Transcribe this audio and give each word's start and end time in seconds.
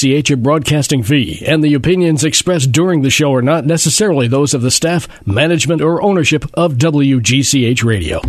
WGCH 0.00 0.30
a 0.30 0.36
broadcasting 0.36 1.02
fee, 1.02 1.44
and 1.46 1.62
the 1.62 1.74
opinions 1.74 2.24
expressed 2.24 2.72
during 2.72 3.02
the 3.02 3.10
show 3.10 3.34
are 3.34 3.42
not 3.42 3.66
necessarily 3.66 4.28
those 4.28 4.54
of 4.54 4.62
the 4.62 4.70
staff, 4.70 5.06
management, 5.26 5.82
or 5.82 6.00
ownership 6.00 6.46
of 6.54 6.76
WGCH 6.76 7.84
Radio. 7.84 8.22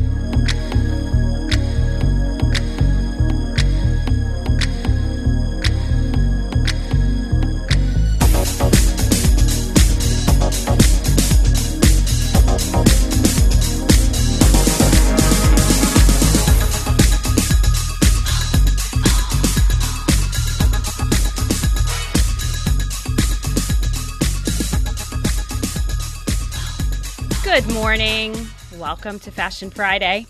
Welcome 28.92 29.20
to 29.20 29.32
Fashion 29.32 29.70
Friday. 29.70 30.28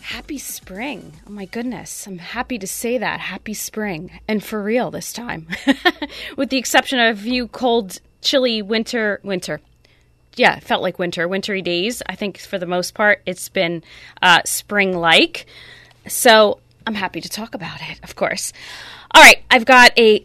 Happy 0.00 0.38
spring. 0.38 1.14
Oh 1.26 1.32
my 1.32 1.44
goodness. 1.44 2.06
I'm 2.06 2.18
happy 2.18 2.56
to 2.56 2.68
say 2.68 2.98
that. 2.98 3.18
Happy 3.18 3.52
spring. 3.52 4.20
And 4.28 4.44
for 4.44 4.62
real 4.62 4.92
this 4.92 5.12
time. 5.12 5.48
With 6.36 6.50
the 6.50 6.56
exception 6.56 7.00
of 7.00 7.18
a 7.18 7.20
few 7.20 7.48
cold, 7.48 8.00
chilly 8.22 8.62
winter 8.62 9.18
winter. 9.24 9.60
Yeah, 10.36 10.56
it 10.56 10.62
felt 10.62 10.82
like 10.82 11.00
winter, 11.00 11.26
wintry 11.26 11.60
days. 11.60 12.00
I 12.06 12.14
think 12.14 12.38
for 12.38 12.60
the 12.60 12.64
most 12.64 12.94
part 12.94 13.22
it's 13.26 13.48
been 13.48 13.82
uh, 14.22 14.42
spring 14.44 14.96
like. 14.96 15.46
So 16.06 16.60
I'm 16.86 16.94
happy 16.94 17.20
to 17.20 17.28
talk 17.28 17.56
about 17.56 17.80
it, 17.90 17.98
of 18.04 18.14
course. 18.14 18.52
All 19.12 19.20
right, 19.20 19.42
I've 19.50 19.64
got 19.64 19.98
a 19.98 20.24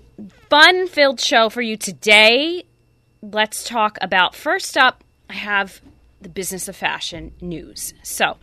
fun 0.51 0.87
filled 0.87 1.19
show 1.19 1.49
for 1.49 1.63
you 1.63 1.77
today. 1.77 2.65
Let's 3.23 3.63
talk 3.63 3.97
about 4.01 4.35
first 4.35 4.77
up, 4.77 5.03
I 5.31 5.33
have 5.33 5.81
the 6.23 6.29
business 6.29 6.67
of 6.67 6.75
fashion 6.75 7.33
news. 7.41 7.93
So, 8.03 8.37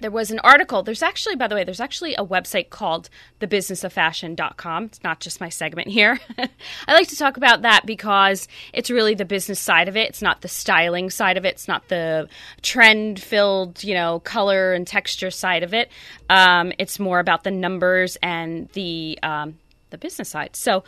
there 0.00 0.10
was 0.10 0.30
an 0.30 0.40
article. 0.40 0.82
There's 0.82 1.02
actually, 1.02 1.36
by 1.36 1.48
the 1.48 1.54
way, 1.54 1.64
there's 1.64 1.80
actually 1.80 2.14
a 2.14 2.24
website 2.24 2.70
called 2.70 3.08
thebusinessoffashion.com. 3.40 4.84
It's 4.84 5.02
not 5.02 5.20
just 5.20 5.40
my 5.40 5.48
segment 5.48 5.88
here. 5.88 6.20
I 6.38 6.92
like 6.92 7.08
to 7.08 7.16
talk 7.16 7.36
about 7.36 7.62
that 7.62 7.86
because 7.86 8.46
it's 8.72 8.90
really 8.90 9.14
the 9.14 9.24
business 9.24 9.58
side 9.58 9.88
of 9.88 9.96
it. 9.96 10.08
It's 10.08 10.22
not 10.22 10.42
the 10.42 10.48
styling 10.48 11.10
side 11.10 11.36
of 11.36 11.44
it. 11.44 11.54
It's 11.54 11.68
not 11.68 11.88
the 11.88 12.28
trend 12.62 13.20
filled, 13.20 13.82
you 13.84 13.94
know, 13.94 14.20
color 14.20 14.74
and 14.74 14.86
texture 14.86 15.30
side 15.30 15.62
of 15.62 15.72
it. 15.72 15.90
Um, 16.28 16.72
it's 16.78 16.98
more 16.98 17.18
about 17.18 17.44
the 17.44 17.50
numbers 17.50 18.16
and 18.22 18.68
the 18.70 19.18
um, 19.22 19.58
the 19.90 19.98
business 19.98 20.28
side. 20.28 20.56
So 20.56 20.84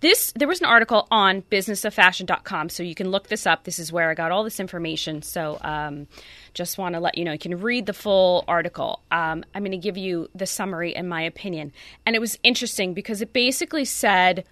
this 0.00 0.32
there 0.32 0.48
was 0.48 0.60
an 0.60 0.66
article 0.66 1.06
on 1.10 1.42
businessoffashion.com 1.42 2.68
so 2.68 2.82
you 2.82 2.94
can 2.94 3.10
look 3.10 3.28
this 3.28 3.46
up. 3.46 3.64
This 3.64 3.78
is 3.78 3.92
where 3.92 4.10
I 4.10 4.14
got 4.14 4.32
all 4.32 4.44
this 4.44 4.60
information. 4.60 5.22
So 5.22 5.58
um, 5.60 6.06
just 6.54 6.78
want 6.78 6.94
to 6.94 7.00
let 7.00 7.16
you 7.16 7.24
know 7.24 7.32
you 7.32 7.38
can 7.38 7.60
read 7.60 7.86
the 7.86 7.92
full 7.92 8.44
article. 8.48 9.02
Um, 9.10 9.44
I'm 9.54 9.62
going 9.62 9.70
to 9.72 9.78
give 9.78 9.96
you 9.96 10.28
the 10.34 10.46
summary 10.46 10.94
in 10.94 11.08
my 11.08 11.22
opinion. 11.22 11.72
And 12.04 12.16
it 12.16 12.18
was 12.18 12.38
interesting 12.42 12.94
because 12.94 13.22
it 13.22 13.32
basically 13.32 13.84
said 13.84 14.44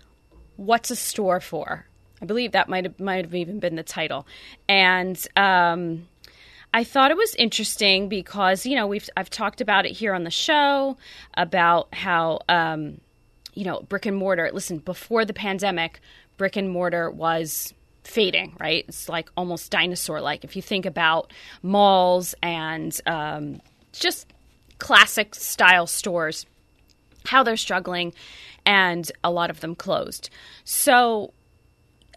what's 0.57 0.91
a 0.91 0.97
store 0.97 1.41
for? 1.41 1.87
I 2.21 2.25
believe 2.25 2.53
that 2.53 2.69
might 2.69 2.85
have 2.85 2.99
might 3.01 3.25
have 3.25 3.35
even 3.35 3.61
been 3.61 3.77
the 3.77 3.83
title. 3.83 4.27
And 4.69 5.25
um, 5.37 6.09
I 6.75 6.85
thought 6.85 7.11
it 7.11 7.17
was 7.17 7.35
interesting 7.37 8.09
because 8.09 8.67
you 8.67 8.77
know 8.77 8.87
we've 8.87 9.09
I've 9.17 9.31
talked 9.31 9.61
about 9.61 9.87
it 9.87 9.93
here 9.93 10.15
on 10.15 10.25
the 10.25 10.31
show 10.31 10.97
about 11.35 11.95
how 11.95 12.41
um, 12.49 13.01
you 13.59 13.65
know, 13.65 13.81
brick 13.81 14.07
and 14.07 14.17
mortar. 14.17 14.49
Listen, 14.53 14.79
before 14.79 15.25
the 15.25 15.35
pandemic, 15.35 16.01
brick 16.37 16.55
and 16.55 16.71
mortar 16.71 17.11
was 17.11 17.75
fading, 18.05 18.55
right? 18.61 18.85
It's 18.87 19.09
like 19.09 19.31
almost 19.37 19.73
dinosaur 19.73 20.21
like. 20.21 20.45
If 20.45 20.55
you 20.55 20.63
think 20.63 20.87
about 20.87 21.33
malls 21.61 22.37
and 22.41 22.99
um, 23.05 23.61
just 23.91 24.33
classic 24.79 25.35
style 25.35 25.89
stores, 25.89 26.47
how 27.27 27.43
they're 27.43 27.57
struggling, 27.57 28.15
and 28.65 29.11
a 29.25 29.31
lot 29.33 29.51
of 29.51 29.59
them 29.59 29.75
closed. 29.75 30.31
So, 30.63 31.35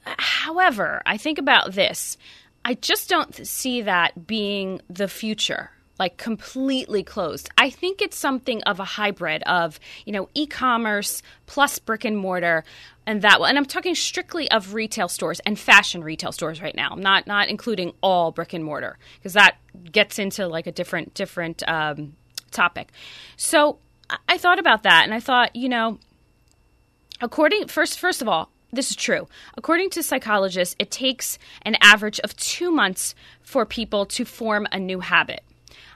however, 0.05 1.01
I 1.07 1.17
think 1.17 1.39
about 1.39 1.71
this. 1.71 2.19
I 2.63 2.75
just 2.75 3.09
don't 3.09 3.47
see 3.47 3.81
that 3.81 4.27
being 4.27 4.79
the 4.91 5.07
future 5.07 5.71
like 6.01 6.17
completely 6.17 7.03
closed. 7.03 7.47
I 7.59 7.69
think 7.69 8.01
it's 8.01 8.17
something 8.17 8.63
of 8.63 8.79
a 8.79 8.83
hybrid 8.83 9.43
of, 9.43 9.79
you 10.03 10.11
know, 10.11 10.29
e-commerce 10.33 11.21
plus 11.45 11.77
brick 11.77 12.05
and 12.05 12.17
mortar 12.17 12.63
and 13.05 13.21
that 13.21 13.39
one. 13.39 13.49
and 13.49 13.57
I'm 13.59 13.65
talking 13.65 13.93
strictly 13.93 14.49
of 14.49 14.73
retail 14.73 15.07
stores 15.07 15.39
and 15.41 15.59
fashion 15.59 16.03
retail 16.03 16.31
stores 16.31 16.59
right 16.59 16.73
now. 16.73 16.89
I'm 16.91 17.03
not 17.03 17.27
not 17.27 17.49
including 17.49 17.93
all 18.01 18.31
brick 18.31 18.53
and 18.53 18.65
mortar 18.65 18.97
because 19.19 19.33
that 19.33 19.57
gets 19.91 20.17
into 20.17 20.47
like 20.47 20.65
a 20.65 20.71
different 20.71 21.13
different 21.13 21.61
um, 21.69 22.15
topic. 22.49 22.91
So 23.37 23.77
I 24.27 24.39
thought 24.39 24.57
about 24.57 24.81
that 24.81 25.03
and 25.03 25.13
I 25.13 25.19
thought, 25.19 25.55
you 25.55 25.69
know, 25.69 25.99
according 27.21 27.67
first 27.67 27.99
first 27.99 28.23
of 28.23 28.27
all, 28.27 28.49
this 28.73 28.89
is 28.89 28.95
true. 28.95 29.27
According 29.55 29.91
to 29.91 30.01
psychologists, 30.01 30.75
it 30.79 30.89
takes 30.89 31.37
an 31.61 31.77
average 31.79 32.19
of 32.21 32.35
two 32.37 32.71
months 32.71 33.13
for 33.43 33.67
people 33.67 34.07
to 34.07 34.25
form 34.25 34.65
a 34.71 34.79
new 34.79 35.01
habit. 35.01 35.43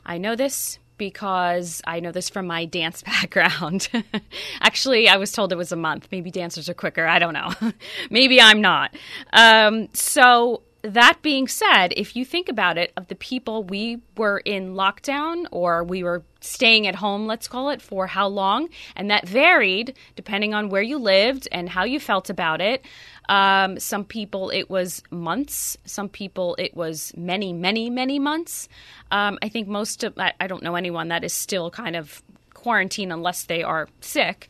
I 0.06 0.18
know 0.18 0.36
this 0.36 0.80
because 0.98 1.82
I 1.86 2.00
know 2.00 2.12
this 2.12 2.30
from 2.30 2.48
my 2.48 2.66
dance 2.80 3.04
background. 3.04 3.90
Actually, 4.62 5.10
I 5.10 5.18
was 5.18 5.32
told 5.32 5.52
it 5.52 5.58
was 5.58 5.72
a 5.72 5.78
month. 5.78 6.08
Maybe 6.12 6.32
dancers 6.32 6.70
are 6.70 6.74
quicker. 6.74 7.06
I 7.06 7.20
don't 7.20 7.34
know. 7.34 7.52
Maybe 8.10 8.40
I'm 8.42 8.62
not. 8.62 8.96
Um, 9.34 9.90
so, 9.94 10.64
that 10.86 11.18
being 11.24 11.48
said, 11.48 11.94
if 11.98 12.16
you 12.16 12.24
think 12.24 12.48
about 12.48 12.78
it, 12.78 12.94
of 12.96 13.08
the 13.08 13.16
people 13.16 13.64
we 13.64 14.02
were 14.18 14.38
in 14.46 14.76
lockdown 14.76 15.46
or 15.52 15.84
we 15.84 16.04
were 16.04 16.24
staying 16.42 16.86
at 16.86 16.96
home, 16.96 17.26
let's 17.26 17.48
call 17.48 17.70
it, 17.70 17.82
for 17.82 18.06
how 18.06 18.28
long, 18.28 18.70
and 18.96 19.10
that 19.10 19.28
varied 19.28 19.98
depending 20.16 20.54
on 20.54 20.70
where 20.70 20.84
you 20.84 21.00
lived 21.00 21.48
and 21.52 21.70
how 21.70 21.86
you 21.86 22.00
felt 22.00 22.30
about 22.30 22.62
it. 22.62 22.86
Um, 23.30 23.80
some 23.80 24.06
people 24.06 24.50
it 24.50 24.69
was 24.69 25.02
months. 25.12 25.78
Some 25.86 26.09
people 26.09 26.56
it 26.59 26.75
was 26.75 27.13
many, 27.18 27.53
many, 27.53 27.90
many 27.90 28.19
months. 28.19 28.68
Um, 29.12 29.40
I 29.41 29.50
think 29.50 29.68
most 29.68 30.03
of 30.03 30.18
I, 30.18 30.34
I, 30.40 30.47
don't 30.47 30.63
know 30.63 30.75
anyone 30.75 31.09
that 31.09 31.24
is 31.24 31.34
still 31.34 31.72
kind 31.72 31.96
of 31.96 32.22
quarantine 32.53 33.12
unless 33.12 33.44
they 33.44 33.64
are 33.64 33.88
sick. 34.02 34.47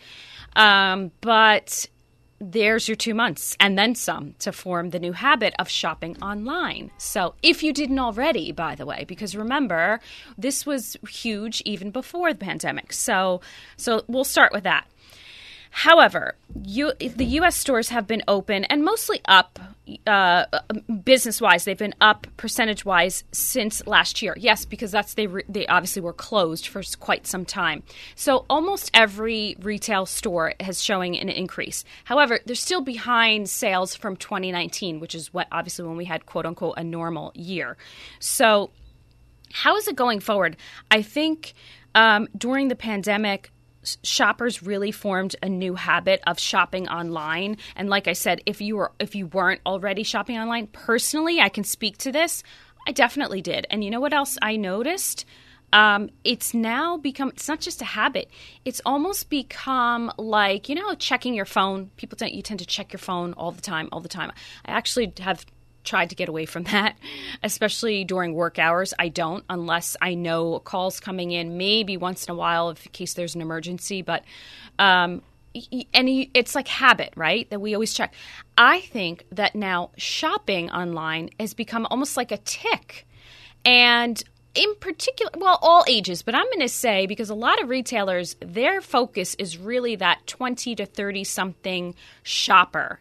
Um, 0.56 1.12
but 1.22 1.88
there's 2.40 2.88
your 2.88 2.96
two 2.96 3.14
months 3.14 3.56
and 3.60 3.78
then 3.78 3.96
some 3.96 4.36
to 4.40 4.52
form 4.52 4.90
the 4.90 5.00
new 5.00 5.14
habit 5.14 5.54
of 5.58 5.70
shopping 5.70 6.22
online. 6.22 6.92
So, 6.98 7.36
if 7.42 7.64
you 7.64 7.74
didn't 7.74 8.00
already, 8.00 8.52
by 8.52 8.76
the 8.76 8.86
way, 8.86 9.06
because 9.08 9.36
remember, 9.36 10.00
this 10.38 10.66
was 10.66 10.98
huge 11.08 11.62
even 11.66 11.92
before 11.92 12.34
the 12.34 12.40
pandemic. 12.40 12.92
So, 12.94 13.42
so 13.78 14.04
we'll 14.08 14.26
start 14.26 14.52
with 14.52 14.64
that. 14.64 14.88
However, 15.78 16.36
you, 16.64 16.94
the 16.94 17.26
U.S. 17.26 17.58
stores 17.58 17.90
have 17.90 18.08
been 18.08 18.24
open 18.30 18.64
and 18.64 18.82
mostly 18.82 19.20
up 19.26 19.60
uh, 20.08 20.46
business 21.04 21.42
wise. 21.42 21.66
They've 21.66 21.78
been 21.78 21.94
up 22.00 22.28
percentage 22.38 22.86
wise 22.86 23.26
since 23.34 23.86
last 23.86 24.22
year. 24.22 24.38
Yes, 24.40 24.64
because 24.64 24.90
that's 24.90 25.16
they 25.16 25.28
re- 25.28 25.44
they 25.50 25.68
obviously 25.68 26.02
were 26.02 26.14
closed 26.14 26.68
for 26.68 26.82
quite 27.02 27.28
some 27.28 27.44
time. 27.44 27.84
So 28.16 28.46
almost 28.50 28.90
every 28.94 29.58
retail 29.60 30.06
store 30.06 30.54
has 30.62 30.82
showing 30.82 31.20
an 31.20 31.28
increase. 31.28 31.84
However, 32.06 32.40
they're 32.46 32.56
still 32.56 32.80
behind 32.82 33.50
sales 33.50 33.96
from 33.96 34.16
2019, 34.16 35.02
which 35.02 35.14
is 35.14 35.34
what 35.34 35.50
obviously 35.52 35.84
when 35.86 35.98
we 35.98 36.06
had 36.06 36.26
quote 36.26 36.46
unquote 36.46 36.76
a 36.78 36.86
normal 36.86 37.34
year. 37.36 37.76
So 38.20 38.70
how 39.52 39.76
is 39.76 39.90
it 39.90 39.98
going 39.98 40.22
forward? 40.22 40.56
I 40.90 41.02
think 41.02 41.54
um, 41.96 42.30
during 42.38 42.70
the 42.70 42.78
pandemic 42.78 43.52
shoppers 44.04 44.64
really 44.64 44.92
formed 44.92 45.36
a 45.42 45.50
new 45.50 45.76
habit 45.76 46.22
of 46.28 46.40
shopping 46.40 46.88
online. 46.88 47.58
And 47.76 47.90
like 47.90 48.08
i 48.08 48.14
said 48.14 48.42
if 48.46 48.62
you 48.62 48.78
were 48.78 48.92
if 49.00 49.16
you 49.16 49.28
weren't 49.28 49.62
already 49.66 50.04
shopping 50.04 50.38
online 50.38 50.68
personally 50.68 51.40
i 51.40 51.50
can 51.50 51.64
speak 51.64 51.98
to 52.00 52.12
this 52.12 52.44
i 52.88 52.92
definitely 52.92 53.42
did. 53.42 53.66
And 53.70 53.84
you 53.84 53.90
know 53.90 54.00
what 54.00 54.14
else 54.14 54.38
i 54.42 54.56
noticed? 54.56 55.26
Um, 55.74 56.10
it's 56.24 56.54
now 56.54 56.96
become 56.98 57.30
it's 57.30 57.50
not 57.50 57.60
just 57.60 57.82
a 57.82 57.86
habit. 57.86 58.30
It's 58.64 58.82
almost 58.86 59.30
become 59.30 60.12
like 60.18 60.70
you 60.70 60.76
know 60.76 60.96
checking 60.96 61.34
your 61.34 61.46
phone. 61.46 61.90
People 61.98 62.18
tend 62.18 62.32
you 62.34 62.42
tend 62.42 62.60
to 62.60 62.66
check 62.66 62.94
your 62.94 63.00
phone 63.00 63.34
all 63.34 63.52
the 63.52 63.62
time 63.62 63.90
all 63.92 64.00
the 64.00 64.08
time. 64.08 64.32
I 64.66 64.72
actually 64.72 65.12
have 65.20 65.46
tried 65.86 66.10
to 66.10 66.16
get 66.16 66.30
away 66.30 66.46
from 66.46 66.64
that, 66.76 66.98
especially 67.44 68.04
during 68.04 68.34
work 68.34 68.60
hours. 68.60 68.94
I 69.00 69.10
don't 69.10 69.44
unless 69.50 69.96
I 70.02 70.16
know 70.16 70.60
calls 70.60 71.00
coming 71.00 71.32
in, 71.32 71.58
maybe 71.58 71.98
once 71.98 72.26
in 72.26 72.32
a 72.32 72.36
while 72.36 72.70
in 72.70 72.76
case 72.76 73.14
there's 73.14 73.36
an 73.36 73.42
emergency. 73.42 74.02
But 74.02 74.24
um, 74.80 75.22
and 75.94 76.10
it's 76.34 76.54
like 76.56 76.68
habit, 76.68 77.14
right? 77.16 77.50
That 77.50 77.62
we 77.62 77.74
always 77.74 77.94
check. 77.94 78.14
I 78.58 78.82
think 78.82 79.26
that 79.32 79.56
now 79.56 79.92
shopping 79.98 80.70
online 80.70 81.30
has 81.40 81.54
become 81.54 81.88
almost 81.90 82.18
like 82.18 82.32
a 82.32 82.38
tic, 82.38 83.08
and 83.64 84.22
in 84.56 84.76
particular, 84.76 85.32
well, 85.38 85.60
all 85.62 85.84
ages, 85.88 86.22
but 86.22 86.34
I'm 86.34 86.46
going 86.46 86.62
to 86.62 86.70
say 86.70 87.06
because 87.06 87.30
a 87.30 87.36
lot 87.36 87.62
of 87.62 87.70
retailers, 87.70 88.36
their 88.40 88.82
focus 88.82 89.36
is 89.36 89.58
really 89.58 89.96
that 89.98 90.26
20 90.28 90.76
to 90.76 90.86
30 90.86 91.24
something 91.24 91.96
shopper, 92.24 93.00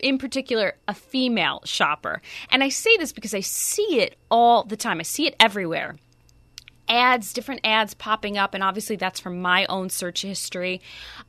in 0.00 0.18
particular, 0.18 0.74
a 0.88 0.94
female 0.94 1.60
shopper. 1.64 2.22
And 2.50 2.64
I 2.64 2.70
say 2.70 2.96
this 2.96 3.12
because 3.12 3.34
I 3.34 3.40
see 3.40 4.00
it 4.00 4.16
all 4.30 4.64
the 4.64 4.76
time, 4.76 4.98
I 5.00 5.04
see 5.04 5.26
it 5.26 5.36
everywhere 5.38 5.96
ads, 6.88 7.32
different 7.32 7.60
ads 7.64 7.94
popping 7.94 8.38
up, 8.38 8.54
and 8.54 8.62
obviously 8.62 8.94
that's 8.94 9.20
from 9.20 9.40
my 9.42 9.66
own 9.66 9.90
search 9.90 10.22
history, 10.22 10.80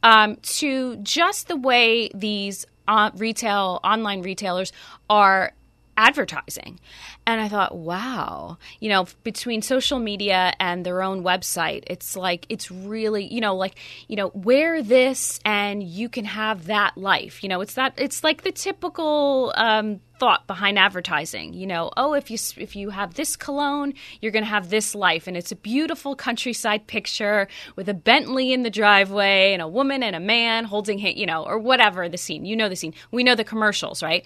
um, 0.03 0.35
to 0.43 0.97
just 0.97 1.47
the 1.47 1.55
way 1.55 2.09
these 2.13 2.65
uh, 2.87 3.11
retail, 3.15 3.79
online 3.83 4.21
retailers 4.21 4.71
are 5.09 5.53
advertising. 5.97 6.79
And 7.25 7.41
I 7.41 7.49
thought, 7.49 7.75
wow, 7.75 8.57
you 8.79 8.89
know, 8.89 9.07
between 9.23 9.61
social 9.61 9.99
media 9.99 10.53
and 10.59 10.85
their 10.85 11.01
own 11.01 11.23
website, 11.23 11.83
it's 11.87 12.15
like, 12.15 12.45
it's 12.47 12.71
really, 12.71 13.25
you 13.25 13.41
know, 13.41 13.55
like, 13.55 13.75
you 14.07 14.15
know, 14.15 14.31
wear 14.33 14.81
this 14.81 15.39
and 15.43 15.83
you 15.83 16.07
can 16.07 16.25
have 16.25 16.67
that 16.67 16.97
life. 16.97 17.43
You 17.43 17.49
know, 17.49 17.61
it's 17.61 17.73
that, 17.73 17.93
it's 17.97 18.23
like 18.23 18.43
the 18.43 18.51
typical, 18.51 19.51
um, 19.57 19.99
thought 20.19 20.47
behind 20.47 20.79
advertising. 20.79 21.53
You 21.53 21.67
know, 21.67 21.91
oh, 21.95 22.13
if 22.13 22.31
you 22.31 22.37
if 22.57 22.75
you 22.75 22.89
have 22.89 23.13
this 23.13 23.35
cologne, 23.35 23.93
you're 24.21 24.31
going 24.31 24.43
to 24.43 24.49
have 24.49 24.69
this 24.69 24.95
life, 24.95 25.27
and 25.27 25.37
it's 25.37 25.51
a 25.51 25.55
beautiful 25.55 26.15
countryside 26.15 26.87
picture 26.87 27.47
with 27.75 27.89
a 27.89 27.93
Bentley 27.93 28.51
in 28.51 28.63
the 28.63 28.69
driveway 28.69 29.53
and 29.53 29.61
a 29.61 29.67
woman 29.67 30.03
and 30.03 30.15
a 30.15 30.19
man 30.19 30.65
holding, 30.65 30.99
you 30.99 31.25
know, 31.25 31.43
or 31.43 31.59
whatever 31.59 32.09
the 32.09 32.17
scene. 32.17 32.45
You 32.45 32.55
know 32.55 32.69
the 32.69 32.75
scene. 32.75 32.93
We 33.11 33.23
know 33.23 33.35
the 33.35 33.43
commercials, 33.43 34.01
right? 34.01 34.25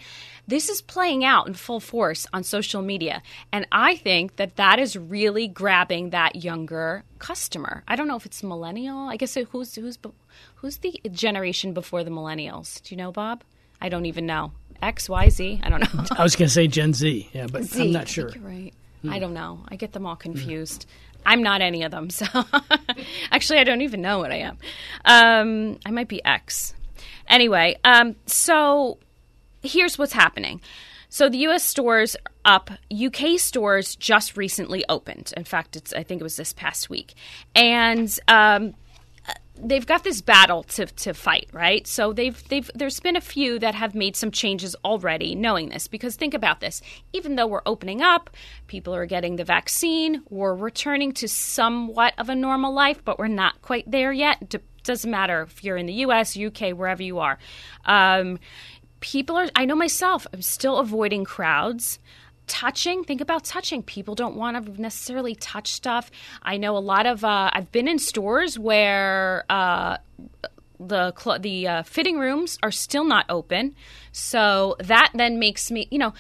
This 0.52 0.68
is 0.68 0.82
playing 0.82 1.24
out 1.24 1.48
in 1.48 1.54
full 1.54 1.80
force 1.80 2.28
on 2.34 2.44
social 2.44 2.82
media. 2.82 3.24
And 3.54 3.66
I 3.72 3.96
think 3.96 4.36
that 4.36 4.58
that 4.58 4.80
is 4.80 4.98
really 4.98 5.48
grabbing 5.48 6.10
that 6.10 6.44
younger 6.44 7.06
customer. 7.20 7.84
I 7.88 7.96
don't 7.96 8.10
know 8.10 8.18
if 8.18 8.26
it's 8.26 8.44
millennial. 8.44 9.08
I 9.08 9.16
guess 9.16 9.36
who's 9.36 9.74
who's 9.76 9.98
who's 10.56 10.78
the 10.80 11.00
generation 11.10 11.72
before 11.74 12.04
the 12.04 12.10
millennials? 12.10 12.84
Do 12.84 12.94
you 12.94 12.98
know, 12.98 13.14
Bob? 13.14 13.46
I 13.80 13.88
don't 13.88 14.06
even 14.06 14.26
know. 14.26 14.52
X, 14.82 15.08
Y, 15.08 15.30
Z. 15.30 15.62
I 15.64 15.70
don't 15.70 15.80
know. 15.80 16.06
I 16.18 16.22
was 16.22 16.36
going 16.36 16.48
to 16.48 16.54
say 16.54 16.68
Gen 16.68 16.94
Z. 16.94 17.30
Yeah, 17.32 17.48
but 17.50 17.64
Z, 17.64 17.84
I'm 17.84 17.94
not 17.94 18.10
sure. 18.10 18.30
you're 18.36 18.44
right. 18.44 18.74
Mm. 19.06 19.14
I 19.14 19.20
don't 19.20 19.34
know. 19.34 19.64
I 19.70 19.78
get 19.78 19.94
them 19.94 20.06
all 20.06 20.18
confused. 20.18 20.82
Mm. 20.82 21.22
I'm 21.28 21.44
not 21.44 21.62
any 21.62 21.84
of 21.84 21.92
them. 21.92 22.10
So 22.10 22.26
actually, 23.32 23.60
I 23.60 23.64
don't 23.64 23.84
even 23.84 24.02
know 24.02 24.20
what 24.20 24.34
I 24.34 24.40
am. 24.40 24.58
Um, 25.06 25.80
I 25.86 25.92
might 25.92 26.10
be 26.10 26.22
X. 26.26 26.74
Anyway, 27.30 27.78
um, 27.86 28.18
so 28.26 28.98
here's 29.62 29.98
what's 29.98 30.14
happening. 30.14 30.62
So 31.10 31.28
the 31.28 31.40
U.S. 31.40 31.64
stores 31.64 32.16
up. 32.46 32.72
UK 32.90 33.38
stores 33.38 33.96
just 33.96 34.38
recently 34.38 34.86
opened. 34.88 35.34
In 35.36 35.44
fact, 35.44 35.76
it's 35.76 35.94
I 35.94 36.04
think 36.04 36.22
it 36.22 36.24
was 36.24 36.38
this 36.38 36.54
past 36.54 36.90
week, 36.90 37.16
and 37.54 38.18
um, 38.30 38.74
they've 39.64 39.86
got 39.86 40.04
this 40.04 40.22
battle 40.22 40.64
to, 40.64 40.86
to 40.86 41.14
fight, 41.14 41.50
right? 41.52 41.86
So 41.86 42.14
they've 42.14 42.48
they've 42.50 42.70
there's 42.74 43.00
been 43.00 43.16
a 43.16 43.22
few 43.22 43.60
that 43.60 43.76
have 43.76 43.94
made 43.96 44.16
some 44.16 44.32
changes 44.32 44.76
already, 44.84 45.36
knowing 45.36 45.70
this. 45.70 45.88
Because 45.88 46.16
think 46.16 46.34
about 46.34 46.60
this: 46.60 46.82
even 47.14 47.36
though 47.36 47.48
we're 47.48 47.62
opening 47.66 48.02
up, 48.02 48.30
people 48.68 48.96
are 48.96 49.06
getting 49.06 49.36
the 49.36 49.44
vaccine, 49.44 50.24
we're 50.30 50.56
returning 50.56 51.12
to 51.14 51.28
somewhat 51.28 52.14
of 52.18 52.30
a 52.30 52.36
normal 52.36 52.74
life, 52.74 53.04
but 53.04 53.20
we're 53.20 53.28
not 53.28 53.62
quite 53.62 53.90
there 53.90 54.12
yet. 54.12 54.56
doesn't 54.84 55.12
matter 55.12 55.44
if 55.44 55.64
you're 55.64 55.78
in 55.78 55.86
the 55.86 55.94
U.S., 55.94 56.38
UK, 56.38 56.72
wherever 56.72 57.04
you 57.04 57.20
are. 57.20 57.38
Um, 57.86 58.40
people 59.02 59.38
are, 59.38 59.50
I 59.56 59.66
know 59.66 59.76
myself, 59.76 60.26
I'm 60.34 60.42
still 60.42 60.78
avoiding 60.78 61.26
crowds. 61.26 62.00
Touching, 62.48 63.04
think 63.04 63.22
about 63.22 63.44
touching. 63.44 63.84
People 63.84 64.16
don't 64.16 64.36
want 64.36 64.66
to 64.66 64.82
necessarily 64.82 65.36
touch 65.36 65.72
stuff. 65.72 66.10
I 66.42 66.58
know 66.58 66.76
a 66.76 66.80
lot 66.80 67.06
of, 67.06 67.24
uh, 67.24 67.50
I've 67.54 67.72
been 67.72 67.88
in 67.88 68.00
stores 68.00 68.58
where, 68.58 69.46
uh, 69.50 69.98
the 70.80 71.14
cl- 71.16 71.40
the 71.40 71.68
uh, 71.68 71.84
fitting 71.84 72.18
rooms 72.18 72.58
are 72.64 72.72
still 72.72 73.04
not 73.04 73.26
open, 73.30 73.76
so 74.12 74.76
that 74.80 75.12
then 75.14 75.38
makes 75.38 75.70
me, 75.70 75.88
you 75.92 76.00
know, 76.00 76.14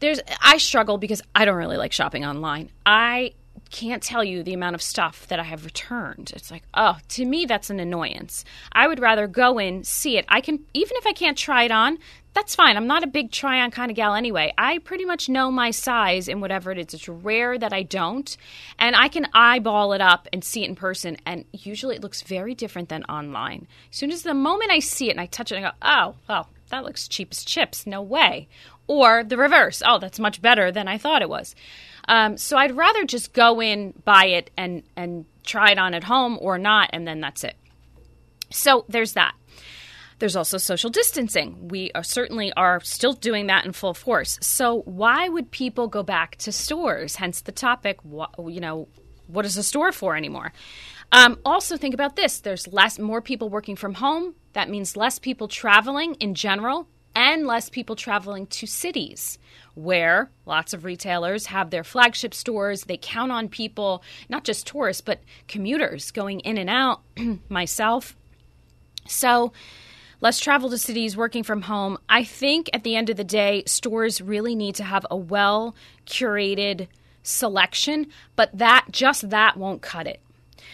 there's 0.00 0.20
I 0.40 0.58
struggle 0.58 0.98
because 0.98 1.20
I 1.34 1.44
don't 1.44 1.56
really 1.56 1.76
like 1.76 1.92
shopping 1.92 2.24
online. 2.24 2.70
I 2.86 3.34
can't 3.70 4.02
tell 4.02 4.24
you 4.24 4.42
the 4.42 4.54
amount 4.54 4.74
of 4.74 4.82
stuff 4.82 5.26
that 5.28 5.38
I 5.38 5.44
have 5.44 5.64
returned. 5.64 6.32
It's 6.34 6.50
like, 6.50 6.64
oh, 6.74 6.98
to 7.10 7.24
me, 7.24 7.44
that's 7.46 7.70
an 7.70 7.80
annoyance. 7.80 8.44
I 8.72 8.86
would 8.86 9.00
rather 9.00 9.26
go 9.26 9.58
in, 9.58 9.84
see 9.84 10.18
it. 10.18 10.24
I 10.28 10.40
can, 10.40 10.60
even 10.74 10.96
if 10.96 11.06
I 11.06 11.12
can't 11.12 11.36
try 11.36 11.64
it 11.64 11.70
on, 11.70 11.98
that's 12.34 12.54
fine. 12.54 12.76
I'm 12.76 12.86
not 12.86 13.02
a 13.02 13.08
big 13.08 13.32
try 13.32 13.60
on 13.60 13.70
kind 13.70 13.90
of 13.90 13.96
gal 13.96 14.14
anyway. 14.14 14.52
I 14.56 14.78
pretty 14.78 15.04
much 15.04 15.28
know 15.28 15.50
my 15.50 15.70
size 15.70 16.28
in 16.28 16.40
whatever 16.40 16.70
it 16.70 16.78
is. 16.78 16.94
It's 16.94 17.08
rare 17.08 17.58
that 17.58 17.72
I 17.72 17.82
don't. 17.82 18.36
And 18.78 18.94
I 18.94 19.08
can 19.08 19.26
eyeball 19.34 19.92
it 19.92 20.00
up 20.00 20.28
and 20.32 20.44
see 20.44 20.62
it 20.62 20.68
in 20.68 20.76
person. 20.76 21.16
And 21.26 21.44
usually 21.52 21.96
it 21.96 22.02
looks 22.02 22.22
very 22.22 22.54
different 22.54 22.90
than 22.90 23.02
online. 23.04 23.66
As 23.90 23.98
soon 23.98 24.12
as 24.12 24.22
the 24.22 24.34
moment 24.34 24.70
I 24.70 24.78
see 24.78 25.08
it 25.08 25.12
and 25.12 25.20
I 25.20 25.26
touch 25.26 25.50
it, 25.50 25.58
I 25.58 25.62
go, 25.62 25.70
oh, 25.82 26.14
oh, 26.28 26.46
that 26.70 26.84
looks 26.84 27.08
cheap 27.08 27.28
as 27.32 27.44
chips. 27.44 27.86
No 27.86 28.02
way. 28.02 28.46
Or 28.86 29.24
the 29.24 29.36
reverse. 29.36 29.82
Oh, 29.84 29.98
that's 29.98 30.20
much 30.20 30.40
better 30.40 30.70
than 30.70 30.86
I 30.86 30.96
thought 30.96 31.22
it 31.22 31.28
was. 31.28 31.54
Um, 32.08 32.36
so 32.36 32.56
I'd 32.56 32.76
rather 32.76 33.04
just 33.04 33.32
go 33.32 33.60
in, 33.60 33.92
buy 34.04 34.26
it, 34.26 34.50
and 34.56 34.82
and 34.96 35.26
try 35.44 35.70
it 35.70 35.78
on 35.78 35.94
at 35.94 36.04
home 36.04 36.38
or 36.40 36.58
not, 36.58 36.90
and 36.92 37.06
then 37.06 37.20
that's 37.20 37.44
it. 37.44 37.56
So 38.50 38.84
there's 38.88 39.12
that. 39.12 39.34
There's 40.18 40.34
also 40.34 40.58
social 40.58 40.90
distancing. 40.90 41.68
We 41.68 41.92
are 41.94 42.02
certainly 42.02 42.52
are 42.54 42.80
still 42.80 43.12
doing 43.12 43.46
that 43.46 43.64
in 43.64 43.72
full 43.72 43.94
force. 43.94 44.38
So 44.42 44.80
why 44.80 45.28
would 45.28 45.52
people 45.52 45.86
go 45.86 46.02
back 46.02 46.36
to 46.36 46.50
stores? 46.50 47.16
Hence 47.16 47.40
the 47.40 47.52
topic. 47.52 48.04
What, 48.04 48.30
you 48.38 48.58
know, 48.58 48.88
what 49.28 49.44
is 49.46 49.56
a 49.56 49.62
store 49.62 49.92
for 49.92 50.16
anymore? 50.16 50.52
Um, 51.12 51.38
also, 51.44 51.76
think 51.76 51.94
about 51.94 52.16
this: 52.16 52.40
there's 52.40 52.66
less, 52.68 52.98
more 52.98 53.22
people 53.22 53.48
working 53.48 53.76
from 53.76 53.94
home. 53.94 54.34
That 54.54 54.68
means 54.68 54.96
less 54.96 55.18
people 55.18 55.46
traveling 55.46 56.14
in 56.16 56.34
general, 56.34 56.88
and 57.14 57.46
less 57.46 57.68
people 57.68 57.96
traveling 57.96 58.46
to 58.46 58.66
cities 58.66 59.38
where 59.74 60.30
lots 60.44 60.74
of 60.74 60.84
retailers 60.84 61.46
have 61.46 61.70
their 61.70 61.84
flagship 61.84 62.34
stores. 62.34 62.84
They 62.84 62.96
count 62.96 63.30
on 63.30 63.48
people, 63.48 64.02
not 64.28 64.44
just 64.44 64.66
tourists, 64.66 65.00
but 65.00 65.20
commuters 65.46 66.10
going 66.10 66.40
in 66.40 66.58
and 66.58 66.68
out, 66.68 67.02
myself. 67.48 68.16
So, 69.06 69.52
less 70.20 70.40
travel 70.40 70.68
to 70.70 70.78
cities, 70.78 71.16
working 71.16 71.44
from 71.44 71.62
home. 71.62 71.98
I 72.08 72.24
think 72.24 72.68
at 72.72 72.82
the 72.82 72.96
end 72.96 73.08
of 73.08 73.16
the 73.16 73.24
day, 73.24 73.62
stores 73.66 74.20
really 74.20 74.54
need 74.54 74.74
to 74.76 74.84
have 74.84 75.06
a 75.10 75.16
well 75.16 75.74
curated 76.06 76.88
selection, 77.22 78.08
but 78.36 78.50
that 78.56 78.86
just 78.90 79.30
that 79.30 79.56
won't 79.56 79.82
cut 79.82 80.06
it. 80.06 80.20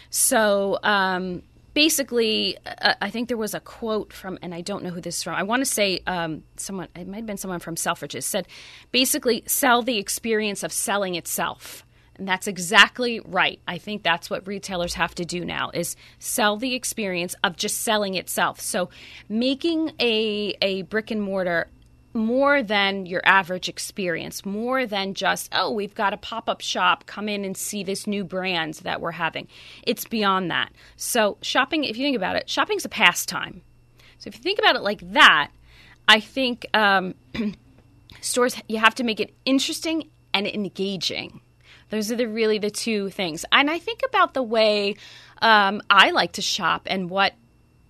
So, 0.09 0.79
um, 0.83 1.43
basically, 1.75 2.57
uh, 2.65 2.95
I 2.99 3.11
think 3.11 3.27
there 3.27 3.37
was 3.37 3.53
a 3.53 3.59
quote 3.59 4.11
from, 4.11 4.39
and 4.41 4.55
I 4.55 4.61
don't 4.61 4.83
know 4.83 4.89
who 4.89 5.01
this 5.01 5.17
is 5.17 5.23
from. 5.23 5.35
I 5.35 5.43
want 5.43 5.61
to 5.61 5.65
say 5.65 5.99
um, 6.07 6.41
someone, 6.55 6.87
it 6.95 7.07
might 7.07 7.17
have 7.17 7.25
been 7.27 7.37
someone 7.37 7.59
from 7.59 7.75
Selfridges, 7.75 8.23
said 8.23 8.47
basically 8.91 9.43
sell 9.45 9.83
the 9.83 9.99
experience 9.99 10.63
of 10.63 10.71
selling 10.71 11.13
itself. 11.13 11.85
And 12.17 12.27
that's 12.27 12.47
exactly 12.47 13.19
right. 13.19 13.59
I 13.67 13.77
think 13.77 14.01
that's 14.01 14.29
what 14.29 14.47
retailers 14.47 14.93
have 14.93 15.13
to 15.15 15.25
do 15.25 15.43
now 15.43 15.69
is 15.73 15.97
sell 16.17 16.55
the 16.55 16.73
experience 16.73 17.35
of 17.43 17.57
just 17.57 17.81
selling 17.81 18.15
itself. 18.15 18.61
So 18.61 18.89
making 19.27 19.91
a 19.99 20.55
a 20.61 20.83
brick 20.83 21.11
and 21.11 21.21
mortar 21.21 21.67
more 22.15 22.63
than 22.63 23.05
your 23.05 23.21
average 23.25 23.67
experience, 23.67 24.45
more 24.45 24.85
than 24.85 25.13
just, 25.13 25.49
oh, 25.51 25.69
we've 25.69 25.93
got 25.93 26.13
a 26.13 26.17
pop 26.17 26.49
up 26.49 26.61
shop, 26.61 27.05
come 27.05 27.27
in 27.27 27.43
and 27.43 27.55
see 27.55 27.83
this 27.83 28.07
new 28.07 28.23
brand 28.23 28.75
that 28.75 29.01
we're 29.01 29.11
having. 29.11 29.47
It's 29.83 30.05
beyond 30.05 30.49
that. 30.49 30.71
So, 30.95 31.37
shopping, 31.41 31.83
if 31.83 31.97
you 31.97 32.05
think 32.05 32.15
about 32.15 32.37
it, 32.37 32.49
shopping's 32.49 32.85
a 32.85 32.89
pastime. 32.89 33.61
So, 34.17 34.29
if 34.29 34.35
you 34.35 34.41
think 34.41 34.59
about 34.59 34.77
it 34.77 34.81
like 34.81 35.01
that, 35.11 35.51
I 36.07 36.21
think 36.21 36.65
um, 36.73 37.15
stores, 38.21 38.55
you 38.69 38.77
have 38.77 38.95
to 38.95 39.03
make 39.03 39.19
it 39.19 39.35
interesting 39.43 40.09
and 40.33 40.47
engaging. 40.47 41.41
Those 41.89 42.11
are 42.11 42.15
the 42.15 42.27
really 42.27 42.59
the 42.59 42.71
two 42.71 43.09
things. 43.09 43.45
And 43.51 43.69
I 43.69 43.77
think 43.77 44.01
about 44.07 44.33
the 44.33 44.43
way 44.43 44.95
um, 45.41 45.81
I 45.89 46.11
like 46.11 46.33
to 46.33 46.41
shop 46.41 46.83
and 46.87 47.09
what 47.09 47.33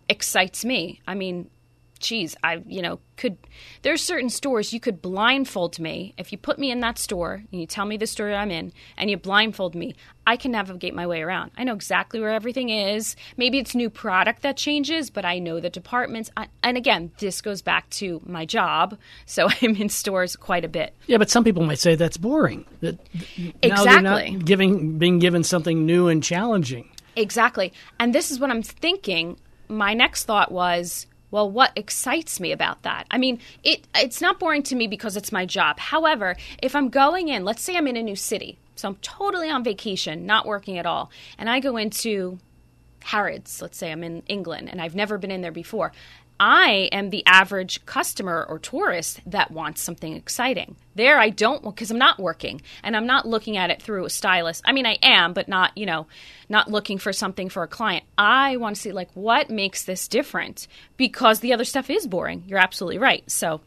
excites 0.10 0.66
me. 0.66 1.02
I 1.08 1.16
mean, 1.16 1.50
geez, 2.00 2.36
I, 2.44 2.62
you 2.68 2.82
know, 2.82 3.00
could, 3.18 3.38
there's 3.82 4.02
certain 4.02 4.30
stores 4.30 4.74
you 4.74 4.80
could 4.80 5.02
blindfold 5.02 5.80
me. 5.80 6.14
If 6.18 6.32
you 6.32 6.38
put 6.38 6.60
me 6.60 6.72
in 6.72 6.82
that 6.82 6.98
store 6.98 7.44
and 7.52 7.62
you 7.62 7.66
tell 7.66 7.86
me 7.86 7.98
the 7.98 8.08
store 8.08 8.34
I'm 8.34 8.52
in 8.52 8.74
and 8.98 9.10
you 9.10 9.18
blindfold 9.18 9.76
me, 9.76 9.96
I 10.28 10.38
can 10.38 10.52
navigate 10.52 10.94
my 10.94 11.06
way 11.08 11.22
around. 11.22 11.52
I 11.58 11.64
know 11.64 11.74
exactly 11.74 12.20
where 12.20 12.34
everything 12.34 12.70
is. 12.70 13.16
Maybe 13.38 13.60
it's 13.60 13.76
new 13.76 13.90
product 13.90 14.42
that 14.42 14.58
changes, 14.58 15.10
but 15.10 15.24
I 15.24 15.40
know 15.40 15.60
the 15.60 15.70
departments. 15.70 16.32
I, 16.36 16.48
and 16.64 16.78
again, 16.78 17.12
this 17.20 17.42
goes 17.42 17.62
back 17.62 17.90
to 17.92 18.22
my 18.26 18.46
job. 18.46 18.98
So 19.26 19.48
I'm 19.62 19.76
in 19.76 19.90
stores 19.90 20.36
quite 20.36 20.66
a 20.66 20.70
bit. 20.70 20.96
Yeah, 21.08 21.18
but 21.18 21.30
some 21.30 21.44
people 21.44 21.64
might 21.64 21.80
say 21.80 21.96
that's 21.96 22.18
boring. 22.18 22.66
That 22.82 23.00
exactly. 23.62 24.32
Not 24.32 24.46
giving, 24.46 24.98
being 24.98 25.20
given 25.20 25.44
something 25.44 25.86
new 25.86 26.08
and 26.08 26.24
challenging. 26.24 26.90
Exactly. 27.16 27.72
And 28.00 28.14
this 28.14 28.32
is 28.32 28.40
what 28.40 28.50
I'm 28.50 28.64
thinking. 28.64 29.38
My 29.70 29.94
next 29.94 30.26
thought 30.26 30.52
was, 30.52 31.08
well, 31.32 31.50
what 31.50 31.72
excites 31.76 32.40
me 32.40 32.52
about 32.52 32.84
that? 32.84 33.06
I 33.12 33.18
mean, 33.18 33.40
it 33.64 33.88
it's 33.96 34.22
not 34.22 34.40
boring 34.40 34.64
to 34.64 34.76
me 34.76 34.88
because 34.88 35.18
it's 35.18 35.32
my 35.32 35.46
job. 35.46 35.80
However, 35.80 36.36
if 36.62 36.76
I'm 36.76 36.90
going 36.90 37.30
in, 37.30 37.44
let's 37.44 37.62
say 37.62 37.76
I'm 37.76 37.88
in 37.88 37.98
a 37.98 38.04
new 38.04 38.16
city, 38.16 38.58
So 38.76 38.90
I'm 38.90 38.96
totally 38.98 39.50
on 39.50 39.64
vacation, 39.64 40.26
not 40.26 40.46
working 40.46 40.78
at 40.78 40.86
all. 40.86 41.10
And 41.38 41.50
I 41.50 41.60
go 41.60 41.78
into 41.78 42.40
Harrods, 43.06 43.62
let's 43.62 43.78
say 43.78 43.92
I'm 43.92 44.04
in 44.04 44.24
England 44.28 44.68
and 44.68 44.82
I've 44.82 44.96
never 44.96 45.20
been 45.20 45.30
in 45.30 45.42
there 45.42 45.52
before. 45.52 45.92
I 46.40 46.90
am 46.92 47.12
the 47.12 47.24
average 47.28 47.86
customer 47.86 48.44
or 48.50 48.58
tourist 48.58 49.22
that 49.28 49.52
wants 49.52 49.82
something 49.82 50.16
exciting. 50.16 50.76
There, 50.96 51.20
I 51.20 51.30
don't 51.30 51.64
because 51.64 51.92
I'm 51.92 52.00
not 52.00 52.20
working 52.20 52.64
and 52.84 52.96
I'm 52.96 53.06
not 53.06 53.28
looking 53.28 53.58
at 53.58 53.70
it 53.70 53.80
through 53.80 54.06
a 54.06 54.10
stylist. 54.10 54.64
I 54.66 54.72
mean, 54.72 54.88
I 54.88 54.98
am, 55.04 55.34
but 55.34 55.48
not, 55.48 55.78
you 55.78 55.86
know, 55.86 56.08
not 56.50 56.72
looking 56.72 56.98
for 56.98 57.14
something 57.14 57.48
for 57.48 57.62
a 57.62 57.68
client. 57.68 58.06
I 58.18 58.58
want 58.58 58.76
to 58.76 58.82
see, 58.82 58.92
like, 58.92 59.12
what 59.14 59.52
makes 59.52 59.86
this 59.86 60.08
different 60.08 60.68
because 60.98 61.42
the 61.42 61.54
other 61.54 61.64
stuff 61.64 61.92
is 61.92 62.08
boring. 62.08 62.44
You're 62.48 62.60
absolutely 62.60 62.98
right. 62.98 63.30
So, 63.30 63.62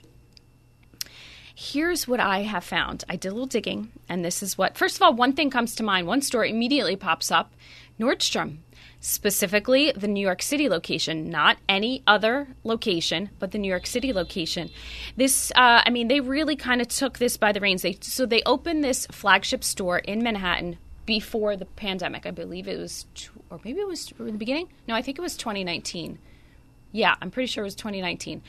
here's 1.54 2.08
what 2.08 2.20
I 2.20 2.40
have 2.40 2.64
found. 2.64 3.04
I 3.08 3.14
did 3.14 3.28
a 3.28 3.32
little 3.32 3.46
digging, 3.46 3.92
and 4.08 4.24
this 4.24 4.42
is 4.42 4.58
what, 4.58 4.76
first 4.76 4.96
of 4.96 5.02
all, 5.02 5.14
one 5.14 5.32
thing 5.32 5.48
comes 5.48 5.76
to 5.76 5.82
mind. 5.84 6.06
One 6.06 6.22
store 6.22 6.44
immediately 6.44 6.96
pops 6.96 7.30
up 7.30 7.54
Nordstrom 7.98 8.58
specifically 9.00 9.92
the 9.92 10.08
New 10.08 10.20
York 10.20 10.42
City 10.42 10.68
location, 10.68 11.30
not 11.30 11.58
any 11.68 12.02
other 12.06 12.48
location, 12.64 13.30
but 13.38 13.52
the 13.52 13.58
New 13.58 13.68
York 13.68 13.86
City 13.86 14.12
location. 14.12 14.70
This, 15.16 15.52
uh, 15.52 15.82
I 15.84 15.90
mean, 15.90 16.08
they 16.08 16.20
really 16.20 16.56
kind 16.56 16.80
of 16.80 16.88
took 16.88 17.18
this 17.18 17.36
by 17.36 17.52
the 17.52 17.60
reins. 17.60 17.82
They 17.82 17.98
so 18.00 18.26
they 18.26 18.42
opened 18.44 18.82
this 18.82 19.06
flagship 19.06 19.62
store 19.62 19.98
in 19.98 20.22
Manhattan 20.22 20.78
before 21.06 21.56
the 21.56 21.64
pandemic. 21.64 22.26
I 22.26 22.30
believe 22.30 22.68
it 22.68 22.78
was, 22.78 23.06
or 23.50 23.60
maybe 23.64 23.80
it 23.80 23.88
was 23.88 24.12
in 24.18 24.26
the 24.26 24.32
beginning. 24.32 24.68
No, 24.86 24.94
I 24.94 25.02
think 25.02 25.18
it 25.18 25.22
was 25.22 25.36
2019. 25.36 26.18
Yeah, 26.92 27.14
I'm 27.20 27.30
pretty 27.30 27.46
sure 27.46 27.64
it 27.64 27.66
was 27.66 27.74
2019. 27.74 28.42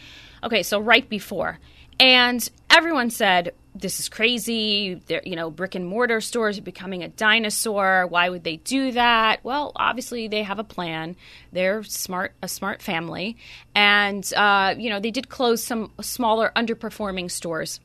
Okay, 0.44 0.64
so 0.64 0.80
right 0.80 1.08
before. 1.08 1.60
And 2.00 2.50
everyone 2.70 3.10
said, 3.10 3.54
this 3.80 4.00
is 4.00 4.10
crazy. 4.10 5.02
They're, 5.08 5.22
you 5.26 5.36
know, 5.36 5.50
brick 5.50 5.76
and 5.76 5.86
mortar 5.86 6.22
stores 6.22 6.58
are 6.58 6.64
becoming 6.64 7.04
a 7.04 7.08
dinosaur. 7.08 8.08
Why 8.08 8.30
would 8.30 8.44
they 8.44 8.58
do 8.58 8.92
that? 8.92 9.44
Well, 9.44 9.72
obviously 9.76 10.28
they 10.28 10.44
have 10.44 10.60
a 10.60 10.64
plan. 10.64 11.16
They're 11.52 11.84
smart, 11.84 12.34
a 12.42 12.48
smart 12.48 12.82
family, 12.82 13.38
and 13.76 14.32
uh, 14.36 14.76
you 14.78 14.90
know 14.90 15.00
they 15.00 15.12
did 15.12 15.30
close 15.30 15.64
some 15.64 15.92
smaller, 16.02 16.52
underperforming 16.56 17.32
stores. 17.32 17.80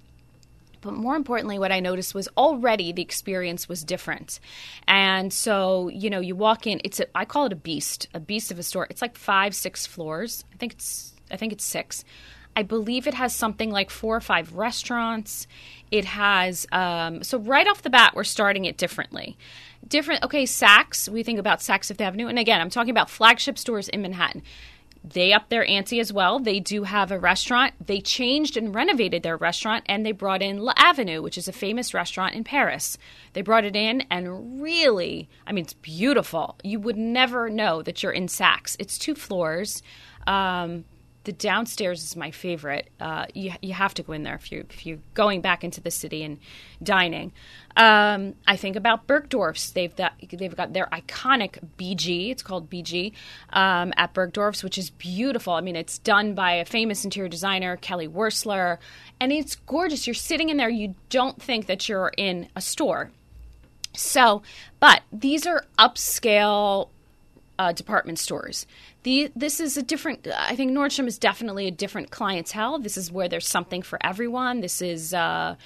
But 0.80 0.92
more 0.92 1.16
importantly, 1.16 1.58
what 1.58 1.72
I 1.72 1.80
noticed 1.80 2.14
was 2.14 2.28
already 2.36 2.92
the 2.92 3.00
experience 3.00 3.70
was 3.70 3.82
different. 3.82 4.38
And 4.86 5.32
so, 5.32 5.88
you 5.88 6.10
know, 6.10 6.20
you 6.20 6.36
walk 6.36 6.66
in, 6.66 6.82
it's 6.84 7.00
a, 7.00 7.06
I 7.16 7.24
call 7.24 7.46
it 7.46 7.54
a 7.54 7.56
beast, 7.56 8.06
a 8.12 8.20
beast 8.20 8.50
of 8.50 8.58
a 8.58 8.62
store. 8.62 8.86
It's 8.90 9.00
like 9.00 9.16
five, 9.16 9.54
six 9.54 9.86
floors. 9.86 10.44
I 10.52 10.56
think 10.58 10.74
it's, 10.74 11.14
I 11.30 11.38
think 11.38 11.54
it's 11.54 11.64
six. 11.64 12.04
I 12.56 12.62
believe 12.62 13.06
it 13.06 13.14
has 13.14 13.34
something 13.34 13.70
like 13.70 13.90
four 13.90 14.16
or 14.16 14.20
five 14.20 14.54
restaurants. 14.54 15.46
It 15.90 16.04
has, 16.04 16.66
um, 16.72 17.22
so 17.22 17.38
right 17.38 17.66
off 17.66 17.82
the 17.82 17.90
bat, 17.90 18.14
we're 18.14 18.24
starting 18.24 18.64
it 18.64 18.76
differently. 18.76 19.36
Different, 19.86 20.22
okay, 20.24 20.44
Saks, 20.44 21.08
we 21.08 21.22
think 21.22 21.38
about 21.38 21.58
Saks 21.58 21.88
Fifth 21.88 22.00
Avenue. 22.00 22.26
And 22.26 22.38
again, 22.38 22.60
I'm 22.60 22.70
talking 22.70 22.90
about 22.90 23.10
flagship 23.10 23.58
stores 23.58 23.88
in 23.88 24.02
Manhattan. 24.02 24.42
They 25.06 25.34
up 25.34 25.50
their 25.50 25.66
ante 25.66 26.00
as 26.00 26.14
well. 26.14 26.38
They 26.38 26.60
do 26.60 26.84
have 26.84 27.12
a 27.12 27.18
restaurant. 27.18 27.74
They 27.86 28.00
changed 28.00 28.56
and 28.56 28.74
renovated 28.74 29.22
their 29.22 29.36
restaurant 29.36 29.84
and 29.86 30.04
they 30.04 30.12
brought 30.12 30.40
in 30.40 30.62
L'Avenue, 30.62 31.20
which 31.20 31.36
is 31.36 31.46
a 31.46 31.52
famous 31.52 31.92
restaurant 31.92 32.34
in 32.34 32.42
Paris. 32.42 32.96
They 33.34 33.42
brought 33.42 33.66
it 33.66 33.76
in 33.76 34.00
and 34.10 34.62
really, 34.62 35.28
I 35.46 35.52
mean, 35.52 35.64
it's 35.64 35.74
beautiful. 35.74 36.56
You 36.64 36.80
would 36.80 36.96
never 36.96 37.50
know 37.50 37.82
that 37.82 38.02
you're 38.02 38.12
in 38.12 38.28
Saks. 38.28 38.76
It's 38.78 38.96
two 38.96 39.14
floors. 39.14 39.82
Um, 40.26 40.86
the 41.24 41.32
downstairs 41.32 42.04
is 42.04 42.16
my 42.16 42.30
favorite. 42.30 42.88
Uh, 43.00 43.26
you 43.34 43.52
you 43.62 43.72
have 43.72 43.94
to 43.94 44.02
go 44.02 44.12
in 44.12 44.22
there 44.22 44.34
if 44.34 44.52
you 44.52 44.64
if 44.70 44.86
you're 44.86 44.98
going 45.14 45.40
back 45.40 45.64
into 45.64 45.80
the 45.80 45.90
city 45.90 46.22
and 46.22 46.38
dining. 46.82 47.32
Um, 47.76 48.34
I 48.46 48.56
think 48.56 48.76
about 48.76 49.06
Bergdorf's. 49.08 49.72
They've 49.72 49.94
got, 49.94 50.12
they've 50.30 50.54
got 50.54 50.72
their 50.72 50.86
iconic 50.86 51.58
BG. 51.76 52.30
It's 52.30 52.42
called 52.42 52.70
BG 52.70 53.12
um, 53.52 53.92
at 53.96 54.14
Bergdorf's, 54.14 54.62
which 54.62 54.78
is 54.78 54.90
beautiful. 54.90 55.54
I 55.54 55.60
mean, 55.60 55.74
it's 55.74 55.98
done 55.98 56.34
by 56.34 56.52
a 56.52 56.64
famous 56.64 57.04
interior 57.04 57.28
designer, 57.28 57.76
Kelly 57.76 58.06
Wearstler, 58.06 58.78
and 59.18 59.32
it's 59.32 59.56
gorgeous. 59.56 60.06
You're 60.06 60.14
sitting 60.14 60.50
in 60.50 60.56
there. 60.56 60.68
You 60.68 60.94
don't 61.08 61.42
think 61.42 61.66
that 61.66 61.88
you're 61.88 62.12
in 62.16 62.48
a 62.54 62.60
store. 62.60 63.10
So, 63.96 64.42
but 64.78 65.02
these 65.12 65.46
are 65.46 65.64
upscale 65.78 66.90
uh, 67.58 67.72
department 67.72 68.18
stores. 68.18 68.66
The, 69.04 69.30
this 69.36 69.60
is 69.60 69.76
a 69.76 69.82
different, 69.82 70.26
I 70.34 70.56
think 70.56 70.72
Nordstrom 70.72 71.06
is 71.06 71.18
definitely 71.18 71.68
a 71.68 71.70
different 71.70 72.10
clientele. 72.10 72.78
This 72.78 72.96
is 72.96 73.12
where 73.12 73.28
there's 73.28 73.46
something 73.46 73.82
for 73.82 73.98
everyone. 74.02 74.62
This 74.62 74.80
is 74.80 75.12
uh, 75.12 75.56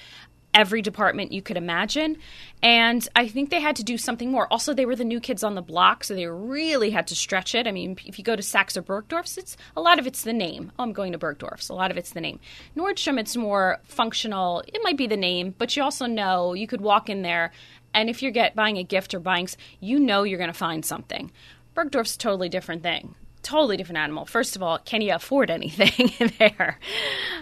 every 0.52 0.82
department 0.82 1.30
you 1.30 1.40
could 1.40 1.56
imagine. 1.56 2.16
And 2.64 3.06
I 3.14 3.28
think 3.28 3.50
they 3.50 3.60
had 3.60 3.76
to 3.76 3.84
do 3.84 3.96
something 3.96 4.32
more. 4.32 4.52
Also, 4.52 4.74
they 4.74 4.86
were 4.86 4.96
the 4.96 5.04
new 5.04 5.20
kids 5.20 5.44
on 5.44 5.54
the 5.54 5.62
block, 5.62 6.02
so 6.02 6.16
they 6.16 6.26
really 6.26 6.90
had 6.90 7.06
to 7.06 7.14
stretch 7.14 7.54
it. 7.54 7.68
I 7.68 7.70
mean, 7.70 7.96
if 8.06 8.18
you 8.18 8.24
go 8.24 8.34
to 8.34 8.42
Saks 8.42 8.76
or 8.76 8.82
Bergdorf's, 8.82 9.38
it's 9.38 9.56
a 9.76 9.80
lot 9.80 10.00
of 10.00 10.08
it's 10.08 10.22
the 10.22 10.32
name. 10.32 10.72
Oh, 10.76 10.82
I'm 10.82 10.92
going 10.92 11.12
to 11.12 11.18
Bergdorf's. 11.18 11.68
A 11.68 11.74
lot 11.74 11.92
of 11.92 11.96
it's 11.96 12.10
the 12.10 12.20
name. 12.20 12.40
Nordstrom, 12.76 13.20
it's 13.20 13.36
more 13.36 13.78
functional. 13.84 14.64
It 14.66 14.80
might 14.82 14.96
be 14.96 15.06
the 15.06 15.16
name, 15.16 15.54
but 15.58 15.76
you 15.76 15.84
also 15.84 16.06
know 16.06 16.54
you 16.54 16.66
could 16.66 16.80
walk 16.80 17.08
in 17.08 17.22
there, 17.22 17.52
and 17.94 18.10
if 18.10 18.20
you're 18.20 18.32
get 18.32 18.56
buying 18.56 18.78
a 18.78 18.82
gift 18.82 19.14
or 19.14 19.20
buying, 19.20 19.48
you 19.78 20.00
know 20.00 20.24
you're 20.24 20.38
going 20.38 20.48
to 20.50 20.54
find 20.54 20.84
something. 20.84 21.30
Bergdorf's 21.76 22.16
a 22.16 22.18
totally 22.18 22.48
different 22.48 22.82
thing 22.82 23.14
totally 23.42 23.76
different 23.76 23.98
animal. 23.98 24.24
First 24.24 24.56
of 24.56 24.62
all, 24.62 24.78
can 24.78 25.00
you 25.00 25.14
afford 25.14 25.50
anything 25.50 26.12
there? 26.38 26.78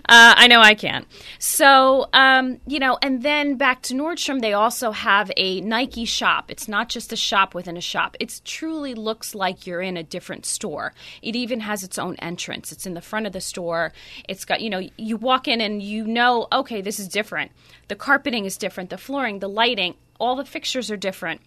Uh, 0.08 0.34
I 0.36 0.46
know 0.46 0.60
I 0.60 0.74
can't. 0.74 1.06
So, 1.38 2.08
um, 2.12 2.58
you 2.66 2.78
know, 2.78 2.98
and 3.02 3.22
then 3.22 3.56
back 3.56 3.82
to 3.82 3.94
Nordstrom, 3.94 4.40
they 4.40 4.52
also 4.52 4.90
have 4.90 5.30
a 5.36 5.60
Nike 5.60 6.04
shop. 6.04 6.50
It's 6.50 6.68
not 6.68 6.88
just 6.88 7.12
a 7.12 7.16
shop 7.16 7.54
within 7.54 7.76
a 7.76 7.80
shop. 7.80 8.16
It 8.20 8.40
truly 8.44 8.94
looks 8.94 9.34
like 9.34 9.66
you're 9.66 9.82
in 9.82 9.96
a 9.96 10.02
different 10.02 10.46
store. 10.46 10.92
It 11.22 11.36
even 11.36 11.60
has 11.60 11.82
its 11.82 11.98
own 11.98 12.16
entrance. 12.16 12.72
It's 12.72 12.86
in 12.86 12.94
the 12.94 13.00
front 13.00 13.26
of 13.26 13.32
the 13.32 13.40
store. 13.40 13.92
It's 14.28 14.44
got, 14.44 14.60
you 14.60 14.70
know, 14.70 14.88
you 14.96 15.16
walk 15.16 15.48
in 15.48 15.60
and 15.60 15.82
you 15.82 16.06
know, 16.06 16.48
okay, 16.52 16.80
this 16.80 16.98
is 16.98 17.08
different. 17.08 17.52
The 17.88 17.96
carpeting 17.96 18.44
is 18.44 18.56
different, 18.56 18.90
the 18.90 18.98
flooring, 18.98 19.38
the 19.38 19.48
lighting, 19.48 19.94
all 20.18 20.36
the 20.36 20.44
fixtures 20.44 20.90
are 20.90 20.96
different 20.96 21.40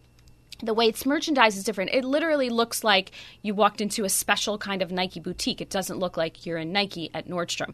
the 0.62 0.74
way 0.74 0.86
it's 0.86 1.06
merchandised 1.06 1.58
is 1.58 1.64
different. 1.64 1.92
It 1.94 2.04
literally 2.04 2.50
looks 2.50 2.84
like 2.84 3.12
you 3.42 3.54
walked 3.54 3.82
into 3.82 4.04
a 4.04 4.10
special 4.10 4.58
kind 4.58 4.82
of 4.82 4.92
Nike 4.92 5.20
boutique. 5.20 5.62
It 5.62 5.70
doesn't 5.70 5.98
look 6.00 6.18
like 6.18 6.46
you're 6.46 6.58
in 6.58 6.72
Nike 6.72 7.10
at 7.14 7.28
Nordstrom. 7.28 7.74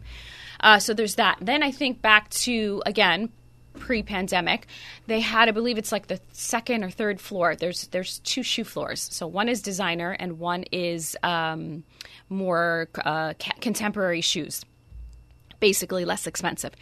Uh, 0.60 0.80
so 0.80 0.94
there's 0.94 1.15
that. 1.15 1.38
Then 1.42 1.63
I 1.63 1.72
think 1.72 2.01
back 2.01 2.30
to, 2.30 2.82
again, 2.86 3.30
pre-pandemic 3.80 4.68
they 5.08 5.20
had 5.20 5.50
i 5.50 5.51
believe 5.51 5.77
it's 5.77 5.92
like 5.92 6.08
the 6.08 6.18
second 6.32 6.82
or 6.82 6.89
third 6.89 7.20
floor 7.20 7.58
there's 7.58 7.88
there's 7.88 8.20
two 8.20 8.42
shoe 8.42 8.63
floors 8.63 9.08
so 9.12 9.27
one 9.27 9.50
is 9.50 9.62
designer 9.62 10.12
and 10.12 10.39
one 10.39 10.63
is 10.72 11.18
um, 11.24 11.84
more 12.30 12.88
uh, 13.04 13.34
ca- 13.38 13.58
contemporary 13.60 14.22
shoes 14.22 14.63
basically 15.60 16.06
less 16.06 16.25
expensive 16.25 16.74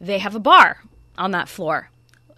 they 0.00 0.18
have 0.18 0.36
a 0.36 0.40
bar 0.40 0.78
on 1.18 1.32
that 1.32 1.48
floor 1.48 1.90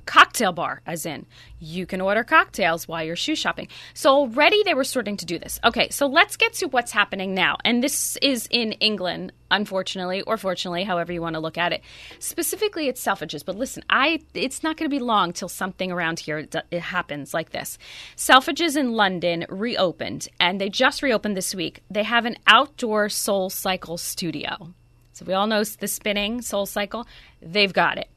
cocktail 0.08 0.52
bar, 0.52 0.80
as 0.86 1.04
in 1.04 1.26
you 1.60 1.84
can 1.84 2.00
order 2.00 2.24
cocktails 2.24 2.88
while 2.88 3.04
you're 3.04 3.14
shoe 3.14 3.36
shopping. 3.36 3.68
So 3.92 4.08
already 4.10 4.62
they 4.62 4.72
were 4.72 4.82
starting 4.82 5.18
to 5.18 5.26
do 5.26 5.38
this. 5.38 5.60
Okay, 5.62 5.90
so 5.90 6.06
let's 6.06 6.38
get 6.38 6.54
to 6.54 6.66
what's 6.68 6.92
happening 6.92 7.34
now. 7.34 7.58
And 7.62 7.84
this 7.84 8.16
is 8.22 8.48
in 8.50 8.72
England, 8.72 9.32
unfortunately, 9.50 10.22
or 10.22 10.38
fortunately, 10.38 10.84
however 10.84 11.12
you 11.12 11.20
want 11.20 11.34
to 11.34 11.40
look 11.40 11.58
at 11.58 11.74
it. 11.74 11.82
Specifically, 12.20 12.88
it's 12.88 13.04
Selfridges. 13.04 13.44
But 13.44 13.56
listen, 13.56 13.84
I 13.90 14.20
it's 14.32 14.62
not 14.62 14.78
going 14.78 14.90
to 14.90 14.96
be 14.96 14.98
long 14.98 15.34
till 15.34 15.50
something 15.50 15.92
around 15.92 16.20
here 16.20 16.38
it 16.38 16.80
happens 16.80 17.34
like 17.34 17.50
this. 17.50 17.76
Selfridges 18.16 18.78
in 18.78 18.92
London 18.94 19.44
reopened, 19.50 20.26
and 20.40 20.58
they 20.58 20.70
just 20.70 21.02
reopened 21.02 21.36
this 21.36 21.54
week. 21.54 21.82
They 21.90 22.04
have 22.04 22.24
an 22.24 22.38
outdoor 22.46 23.10
Soul 23.10 23.50
Cycle 23.50 23.98
studio. 23.98 24.72
So 25.12 25.26
we 25.26 25.34
all 25.34 25.48
know 25.48 25.64
the 25.64 25.88
spinning 25.88 26.40
Soul 26.40 26.64
Cycle. 26.64 27.06
They've 27.42 27.72
got 27.72 27.98
it. 27.98 28.08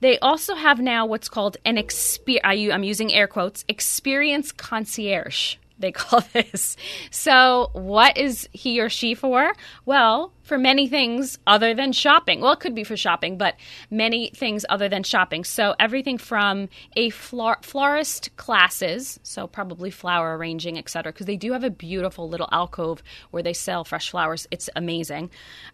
They 0.00 0.18
also 0.18 0.54
have 0.54 0.80
now 0.80 1.06
what's 1.06 1.28
called 1.28 1.56
an 1.64 1.78
experience. 1.78 2.72
I'm 2.72 2.84
using 2.84 3.12
air 3.12 3.26
quotes 3.26 3.64
experience 3.68 4.52
concierge. 4.52 5.56
They 5.82 5.92
call 5.92 6.22
this. 6.32 6.76
So, 7.10 7.70
what 7.74 8.16
is 8.16 8.48
he 8.52 8.80
or 8.80 8.88
she 8.88 9.14
for? 9.14 9.52
Well, 9.84 10.32
for 10.42 10.56
many 10.56 10.88
things 10.88 11.38
other 11.46 11.74
than 11.74 11.92
shopping. 11.92 12.40
Well, 12.40 12.52
it 12.52 12.60
could 12.60 12.74
be 12.74 12.84
for 12.84 12.96
shopping, 12.96 13.36
but 13.36 13.56
many 13.90 14.30
things 14.30 14.64
other 14.68 14.88
than 14.88 15.02
shopping. 15.02 15.44
So, 15.44 15.74
everything 15.78 16.16
from 16.18 16.68
a 16.96 17.10
flor- 17.10 17.58
florist 17.62 18.34
classes, 18.36 19.20
so 19.22 19.46
probably 19.46 19.90
flower 19.90 20.36
arranging, 20.36 20.78
etc., 20.78 21.12
because 21.12 21.26
they 21.26 21.36
do 21.36 21.52
have 21.52 21.64
a 21.64 21.70
beautiful 21.70 22.28
little 22.28 22.48
alcove 22.52 23.02
where 23.30 23.42
they 23.42 23.52
sell 23.52 23.84
fresh 23.84 24.10
flowers. 24.10 24.46
It's 24.50 24.70
amazing. 24.74 25.30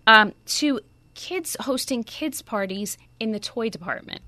Um, 0.07 0.33
to 0.47 0.81
kids 1.19 1.57
hosting 1.59 2.05
kids 2.05 2.43
parties 2.43 2.97
in 3.19 3.33
the 3.33 3.41
toy 3.41 3.69
department. 3.69 4.23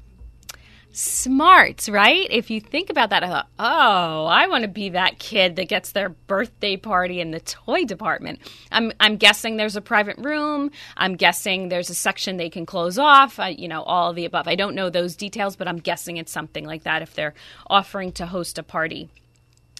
smart, 0.92 1.86
right? 1.88 2.26
If 2.30 2.50
you 2.50 2.60
think 2.60 2.90
about 2.90 3.10
that, 3.10 3.22
I 3.22 3.28
thought, 3.28 3.48
oh, 3.58 4.26
I 4.26 4.48
want 4.48 4.62
to 4.62 4.68
be 4.68 4.90
that 4.90 5.18
kid 5.18 5.54
that 5.56 5.68
gets 5.68 5.92
their 5.92 6.08
birthday 6.08 6.76
party 6.76 7.20
in 7.20 7.30
the 7.30 7.38
toy 7.40 7.84
department. 7.84 8.40
I'm, 8.72 8.92
I'm 8.98 9.16
guessing 9.16 9.56
there's 9.56 9.76
a 9.76 9.80
private 9.80 10.18
room. 10.18 10.70
I'm 10.96 11.14
guessing 11.14 11.68
there's 11.68 11.90
a 11.90 11.94
section 11.94 12.36
they 12.36 12.50
can 12.50 12.66
close 12.66 12.98
off. 12.98 13.38
I, 13.38 13.50
you 13.50 13.68
know, 13.68 13.82
all 13.82 14.10
of 14.10 14.16
the 14.16 14.24
above. 14.24 14.48
I 14.48 14.56
don't 14.56 14.74
know 14.74 14.90
those 14.90 15.14
details, 15.14 15.54
but 15.54 15.68
I'm 15.68 15.78
guessing 15.78 16.16
it's 16.16 16.32
something 16.32 16.64
like 16.64 16.82
that 16.82 17.02
if 17.02 17.14
they're 17.14 17.34
offering 17.68 18.10
to 18.12 18.26
host 18.26 18.58
a 18.58 18.64
party. 18.64 19.08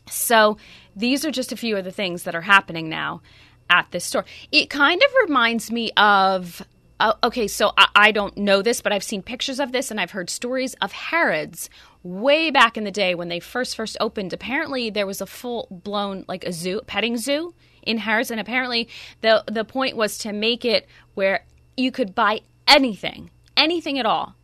So 0.08 0.58
these 0.94 1.24
are 1.24 1.30
just 1.32 1.52
a 1.52 1.56
few 1.56 1.76
of 1.76 1.84
the 1.84 1.92
things 1.92 2.22
that 2.22 2.34
are 2.34 2.40
happening 2.40 2.88
now 2.88 3.22
at 3.68 3.90
this 3.92 4.04
store. 4.04 4.24
It 4.50 4.68
kind 4.68 5.00
of 5.00 5.10
reminds 5.28 5.70
me 5.70 5.92
of 5.96 6.62
uh, 7.00 7.14
okay, 7.24 7.48
so 7.48 7.72
I, 7.76 7.88
I, 7.94 8.12
don't 8.12 8.36
know 8.36 8.60
this, 8.60 8.82
but 8.82 8.92
I've 8.92 9.02
seen 9.02 9.22
pictures 9.22 9.58
of 9.58 9.72
this 9.72 9.90
and 9.90 9.98
I've 9.98 10.10
heard 10.10 10.28
stories 10.28 10.74
of 10.74 10.92
Harrods 10.92 11.70
way 12.02 12.50
back 12.50 12.76
in 12.76 12.84
the 12.84 12.90
day 12.90 13.14
when 13.14 13.28
they 13.28 13.40
first 13.40 13.74
first 13.74 13.96
opened. 14.00 14.32
Apparently, 14.32 14.90
there 14.90 15.06
was 15.06 15.20
a 15.20 15.26
full 15.26 15.66
blown 15.70 16.26
like 16.28 16.44
a 16.44 16.52
zoo, 16.52 16.82
petting 16.86 17.16
zoo 17.16 17.54
in 17.82 17.98
Harrods, 17.98 18.30
and 18.30 18.38
apparently 18.38 18.88
the 19.22 19.42
the 19.46 19.64
point 19.64 19.96
was 19.96 20.18
to 20.18 20.32
make 20.32 20.64
it 20.64 20.86
where 21.14 21.44
you 21.76 21.90
could 21.90 22.14
buy 22.14 22.40
anything, 22.68 23.30
anything 23.56 23.98
at 23.98 24.04
all 24.04 24.34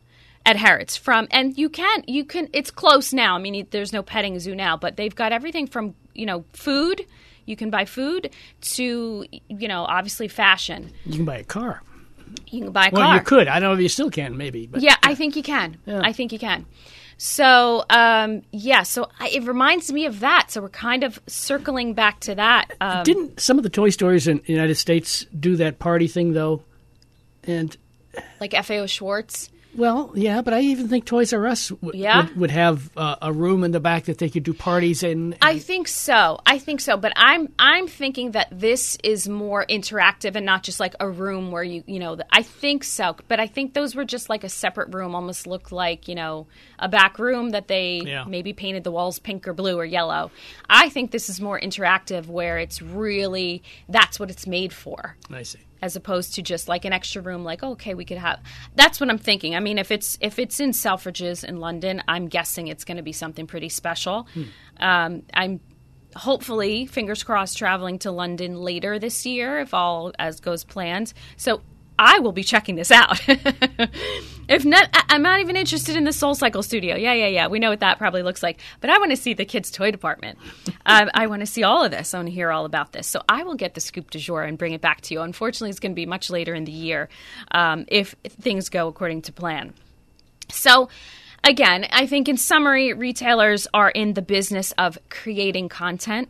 at 0.47 0.57
Harrods 0.57 0.97
from 0.97 1.29
and 1.31 1.59
you 1.59 1.69
can 1.69 2.05
you 2.07 2.25
can 2.25 2.49
it's 2.55 2.71
close 2.71 3.13
now. 3.13 3.37
I 3.37 3.39
mean 3.39 3.67
there's 3.71 3.93
no 3.93 4.03
petting 4.03 4.39
zoo 4.41 4.55
now, 4.55 4.79
but 4.79 4.97
they've 4.97 5.15
got 5.15 5.33
everything 5.33 5.67
from, 5.67 5.95
you 6.15 6.25
know, 6.25 6.47
food, 6.55 7.05
you 7.45 7.57
can 7.57 7.71
buy 7.71 7.85
food 7.85 8.31
to, 8.61 9.25
you 9.49 9.69
know, 9.69 9.85
obviously 9.85 10.29
fashion. 10.29 10.93
You 11.05 11.17
can 11.17 11.25
buy 11.25 11.39
a 11.39 11.45
car. 11.45 11.83
You 12.49 12.63
can 12.65 12.73
buy 12.73 12.89
a 12.89 12.91
well, 12.93 13.03
car. 13.03 13.15
you 13.17 13.21
could. 13.23 13.49
I 13.49 13.61
don't 13.61 13.71
know 13.71 13.75
if 13.75 13.81
you 13.81 13.89
still 13.89 14.11
can, 14.11 14.37
maybe. 14.37 14.67
But, 14.67 14.83
yeah, 14.83 14.97
I 15.03 15.15
think 15.15 15.37
you 15.37 15.43
can. 15.43 15.77
Yeah. 15.87 16.01
I 16.03 16.13
think 16.13 16.33
you 16.33 16.39
can. 16.39 16.67
So, 17.19 17.85
um, 17.89 18.43
yeah, 18.53 18.83
so 18.83 19.09
I, 19.19 19.29
it 19.29 19.45
reminds 19.45 19.91
me 19.91 20.05
of 20.07 20.21
that. 20.21 20.51
So 20.51 20.61
we're 20.61 20.69
kind 20.69 21.03
of 21.03 21.21
circling 21.27 21.95
back 21.95 22.21
to 22.21 22.35
that. 22.35 22.73
Um, 22.81 23.05
Didn't 23.05 23.41
some 23.41 23.57
of 23.57 23.63
the 23.63 23.71
toy 23.71 23.91
stores 23.91 24.29
in 24.29 24.43
the 24.47 24.53
United 24.53 24.75
States 24.75 25.25
do 25.39 25.57
that 25.57 25.79
party 25.79 26.09
thing, 26.09 26.33
though? 26.33 26.63
And, 27.45 27.77
like 28.41 28.53
FAO 28.53 28.87
Schwarz. 28.87 29.51
Well, 29.77 30.13
yeah, 30.15 30.43
but 30.43 30.55
I 30.55 30.61
even 30.61 30.89
think 30.89 31.05
Toys 31.05 31.33
R 31.33 31.47
Us 31.47 31.69
w- 31.69 32.01
Yeah? 32.03 32.23
would, 32.27 32.37
would 32.37 32.51
have 32.51 32.91
uh, 32.97 33.17
a 33.23 33.33
room 33.33 33.65
in 33.65 33.71
the 33.73 33.81
back 33.81 34.05
that 34.05 34.19
they 34.19 34.29
could 34.29 34.43
do 34.43 34.53
parties 34.55 35.03
in. 35.03 35.35
and- 35.35 35.37
I 35.43 35.59
think 35.59 35.89
so. 35.89 36.41
I 36.47 36.59
think 36.59 36.81
so. 36.81 36.97
But 36.97 37.13
I'm 37.17 37.53
I'm 37.59 37.87
thinking 37.87 38.33
that 38.33 38.49
this 38.51 38.97
is 39.05 39.29
more 39.29 39.65
interactive 39.67 40.35
and 40.37 40.45
not 40.47 40.63
just 40.63 40.81
like 40.81 40.95
a 41.01 41.09
room 41.09 41.51
where 41.51 41.63
you 41.63 41.83
you 41.87 41.99
know. 41.99 42.17
I 42.31 42.43
think 42.43 42.85
so. 42.85 43.17
But 43.29 43.41
I 43.41 43.47
think 43.47 43.75
those 43.75 43.95
were 43.95 44.05
just 44.05 44.29
like 44.29 44.45
a 44.45 44.49
separate 44.49 44.95
room, 44.95 45.15
almost 45.15 45.47
looked 45.47 45.73
like 45.73 46.09
you 46.09 46.15
know 46.15 46.47
a 46.79 46.89
back 46.89 47.19
room 47.19 47.51
that 47.51 47.69
they 47.69 48.03
Yeah. 48.05 48.25
maybe 48.27 48.53
painted 48.53 48.85
the 48.85 48.91
walls 48.91 49.19
pink 49.19 49.47
or 49.49 49.53
blue 49.53 49.77
or 49.79 49.85
yellow. 49.85 50.31
I 50.69 50.89
think 50.89 51.11
this 51.11 51.29
is 51.29 51.41
more 51.41 51.59
interactive, 51.61 52.27
where 52.27 52.59
it's 52.59 52.81
really 52.83 53.63
that's 53.89 54.19
what 54.19 54.31
it's 54.31 54.47
made 54.47 54.73
for 54.73 55.17
I 55.31 55.43
see. 55.43 55.59
As 55.87 55.97
opposed 55.97 56.35
to 56.35 56.43
just 56.43 56.69
like 56.69 56.85
an 56.85 56.93
extra 56.93 57.23
room 57.23 57.45
like 57.45 57.63
oh, 57.63 57.71
okay 57.73 57.95
we 57.95 58.05
could 58.05 58.19
have 58.19 58.39
that's 58.75 59.01
what 59.01 59.09
i'm 59.09 59.17
thinking. 59.19 59.55
I 59.55 59.61
mean 59.61 59.79
if 59.79 59.91
it's 59.91 60.19
if 60.21 60.39
it's 60.39 60.61
in 60.61 60.73
selfridges 60.73 61.45
in 61.45 61.59
london 61.61 62.03
i'm 62.07 62.27
guessing 62.27 62.69
it's 62.69 62.85
going 62.85 62.99
to 62.99 63.03
be 63.03 63.13
something 63.13 63.47
pretty 63.47 63.71
special. 63.71 64.27
Um, 64.79 65.23
i'm 65.33 65.61
hopefully 66.15 66.87
fingers 66.87 67.23
crossed 67.23 67.57
traveling 67.57 67.99
to 68.01 68.11
london 68.11 68.57
later 68.57 68.99
this 68.99 69.25
year 69.25 69.59
if 69.61 69.73
all 69.73 70.13
as 70.19 70.41
goes 70.41 70.65
planned. 70.65 71.15
So 71.37 71.63
I 71.99 72.19
will 72.19 72.33
be 72.33 72.43
checking 72.43 72.75
this 72.77 72.91
out. 72.91 73.21
if 73.29 74.65
not, 74.65 74.89
I- 74.93 75.05
I'm 75.11 75.23
not 75.23 75.41
even 75.41 75.57
interested 75.57 75.97
in 75.97 76.05
the 76.05 76.13
Soul 76.13 76.35
Cycle 76.35 76.63
studio. 76.63 76.97
Yeah, 76.97 77.13
yeah, 77.15 77.27
yeah. 77.29 77.47
We 77.49 77.59
know 77.59 77.71
what 77.71 77.81
that 77.81 77.99
probably 77.99 78.23
looks 78.23 78.43
like. 78.43 78.61
But 78.81 78.91
I 78.91 78.99
want 78.99 79.11
to 79.13 79.17
see 79.17 79.35
the 79.35 79.45
kids' 79.45 79.71
toy 79.71 79.91
department. 79.91 80.39
um, 80.85 81.11
I 81.15 81.27
want 81.27 81.41
to 81.41 81.47
see 81.47 81.63
all 81.63 81.85
of 81.85 81.91
this. 81.91 82.13
I 82.13 82.19
want 82.19 82.29
to 82.29 82.35
hear 82.35 82.51
all 82.51 82.65
about 82.65 82.93
this. 82.93 83.07
So 83.07 83.23
I 83.29 83.45
will 83.45 83.55
get 83.55 83.75
the 83.75 83.81
scoop 83.81 84.11
du 84.11 84.19
jour 84.19 84.43
and 84.43 84.59
bring 84.59 84.73
it 84.73 84.81
back 84.81 85.01
to 85.03 85.15
you. 85.15 85.21
Unfortunately, 85.23 85.71
it's 85.71 85.81
going 85.81 85.93
to 85.93 85.97
be 85.97 86.07
much 86.07 86.31
later 86.31 86.55
in 86.55 86.65
the 86.65 86.73
year 86.73 87.09
um, 87.53 87.85
if 87.89 88.15
things 88.41 88.69
go 88.69 88.89
according 88.89 89.23
to 89.23 89.33
plan. 89.33 89.73
So, 90.51 90.89
again, 91.43 91.87
I 91.91 92.07
think 92.07 92.29
in 92.29 92.37
summary, 92.37 92.93
retailers 92.93 93.67
are 93.75 93.91
in 93.91 94.15
the 94.15 94.23
business 94.23 94.73
of 94.79 94.99
creating 95.09 95.69
content 95.71 96.29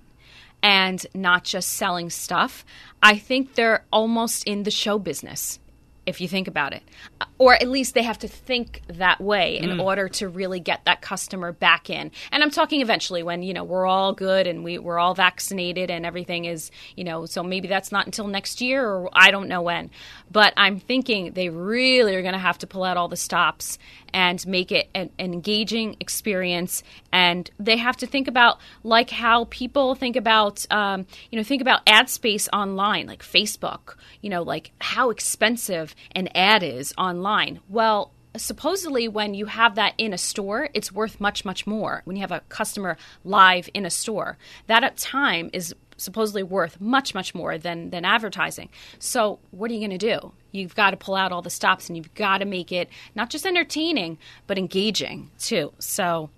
and 0.62 1.06
not 1.14 1.44
just 1.44 1.74
selling 1.74 2.10
stuff. 2.10 2.64
I 3.02 3.18
think 3.18 3.54
they're 3.54 3.84
almost 3.92 4.44
in 4.44 4.64
the 4.64 4.70
show 4.70 4.98
business, 4.98 5.58
if 6.06 6.20
you 6.20 6.28
think 6.28 6.48
about 6.48 6.72
it. 6.72 6.82
Uh, 7.20 7.26
or 7.38 7.54
at 7.54 7.68
least 7.68 7.94
they 7.94 8.02
have 8.02 8.18
to 8.20 8.28
think 8.28 8.82
that 8.88 9.20
way 9.20 9.58
in 9.58 9.70
mm. 9.70 9.82
order 9.82 10.08
to 10.08 10.28
really 10.28 10.60
get 10.60 10.84
that 10.84 11.02
customer 11.02 11.52
back 11.52 11.90
in. 11.90 12.10
And 12.32 12.42
I'm 12.42 12.50
talking 12.50 12.80
eventually 12.80 13.22
when, 13.22 13.42
you 13.42 13.52
know, 13.52 13.64
we're 13.64 13.86
all 13.86 14.12
good 14.12 14.46
and 14.46 14.64
we, 14.64 14.78
we're 14.78 14.98
all 14.98 15.14
vaccinated 15.14 15.90
and 15.90 16.06
everything 16.06 16.46
is, 16.46 16.70
you 16.96 17.04
know, 17.04 17.26
so 17.26 17.42
maybe 17.42 17.68
that's 17.68 17.92
not 17.92 18.06
until 18.06 18.26
next 18.26 18.60
year 18.60 18.88
or 18.88 19.10
I 19.12 19.30
don't 19.30 19.48
know 19.48 19.62
when. 19.62 19.90
But 20.30 20.54
I'm 20.56 20.80
thinking 20.80 21.32
they 21.32 21.48
really 21.48 22.14
are 22.16 22.22
going 22.22 22.34
to 22.34 22.38
have 22.38 22.58
to 22.58 22.66
pull 22.66 22.84
out 22.84 22.96
all 22.96 23.08
the 23.08 23.16
stops 23.16 23.78
and 24.16 24.46
make 24.46 24.72
it 24.72 24.88
an, 24.94 25.10
an 25.18 25.34
engaging 25.34 25.94
experience. 26.00 26.82
And 27.12 27.50
they 27.60 27.76
have 27.76 27.98
to 27.98 28.06
think 28.06 28.28
about 28.28 28.58
like 28.82 29.10
how 29.10 29.44
people 29.50 29.94
think 29.94 30.16
about, 30.16 30.64
um, 30.72 31.06
you 31.30 31.36
know, 31.36 31.42
think 31.42 31.60
about 31.60 31.82
ad 31.86 32.08
space 32.08 32.48
online, 32.50 33.06
like 33.06 33.22
Facebook. 33.22 33.96
You 34.22 34.30
know, 34.30 34.42
like 34.42 34.72
how 34.80 35.10
expensive 35.10 35.94
an 36.12 36.30
ad 36.34 36.62
is 36.62 36.94
online. 36.96 37.60
Well, 37.68 38.10
supposedly 38.36 39.06
when 39.06 39.34
you 39.34 39.46
have 39.46 39.76
that 39.76 39.94
in 39.96 40.12
a 40.12 40.18
store 40.18 40.68
it's 40.74 40.92
worth 40.92 41.18
much 41.18 41.46
much 41.46 41.66
more 41.66 42.02
when 42.04 42.16
you 42.16 42.20
have 42.20 42.32
a 42.32 42.40
customer 42.50 42.98
live 43.24 43.66
in 43.72 43.86
a 43.86 43.90
store 43.90 44.36
that 44.66 44.84
at 44.84 44.94
time 44.98 45.48
is 45.54 45.74
supposedly 45.96 46.42
worth 46.42 46.78
much 46.78 47.14
much 47.14 47.34
more 47.34 47.56
than 47.56 47.88
than 47.88 48.04
advertising 48.04 48.68
so 48.98 49.38
what 49.52 49.70
are 49.70 49.74
you 49.74 49.80
going 49.80 49.98
to 49.98 50.20
do 50.20 50.32
you've 50.56 50.74
got 50.74 50.90
to 50.90 50.96
pull 50.96 51.14
out 51.14 51.32
all 51.32 51.42
the 51.42 51.50
stops 51.50 51.88
and 51.88 51.96
you've 51.96 52.14
got 52.14 52.38
to 52.38 52.44
make 52.44 52.72
it 52.72 52.88
not 53.14 53.30
just 53.30 53.46
entertaining 53.46 54.18
but 54.46 54.58
engaging 54.58 55.30
too 55.38 55.72
so 55.78 56.30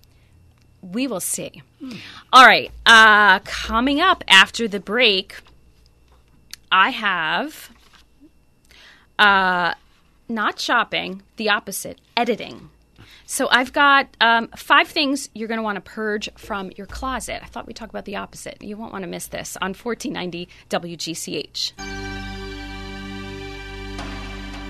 we 0.81 1.07
will 1.07 1.19
see 1.19 1.61
all 2.31 2.45
right 2.45 2.71
uh 2.85 3.39
coming 3.39 3.99
up 3.99 4.23
after 4.27 4.67
the 4.67 4.79
break 4.79 5.41
i 6.71 6.89
have 6.89 7.69
uh 9.17 9.73
not 10.29 10.59
shopping, 10.59 11.23
the 11.37 11.49
opposite, 11.49 11.99
editing. 12.15 12.69
So 13.25 13.47
I've 13.51 13.73
got 13.73 14.07
um, 14.21 14.47
five 14.55 14.87
things 14.87 15.29
you're 15.33 15.47
going 15.47 15.57
to 15.59 15.63
want 15.63 15.75
to 15.75 15.81
purge 15.81 16.29
from 16.35 16.71
your 16.77 16.87
closet. 16.87 17.41
I 17.43 17.47
thought 17.47 17.67
we'd 17.67 17.75
talk 17.75 17.89
about 17.89 18.05
the 18.05 18.15
opposite. 18.15 18.61
You 18.61 18.77
won't 18.77 18.91
want 18.93 19.03
to 19.03 19.09
miss 19.09 19.27
this 19.27 19.57
on 19.61 19.73
1490 19.73 20.47
WGCH. 20.69 22.08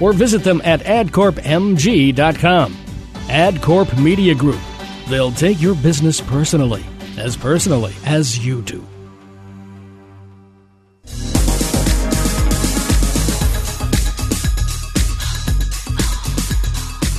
or 0.00 0.12
visit 0.12 0.44
them 0.44 0.60
at 0.64 0.80
adcorpmg.com. 0.80 2.72
AdCorp 3.28 4.02
Media 4.02 4.34
Group. 4.34 4.60
They'll 5.08 5.32
take 5.32 5.60
your 5.60 5.74
business 5.74 6.20
personally, 6.20 6.84
as 7.16 7.36
personally 7.36 7.94
as 8.04 8.44
you 8.44 8.62
do. 8.62 8.86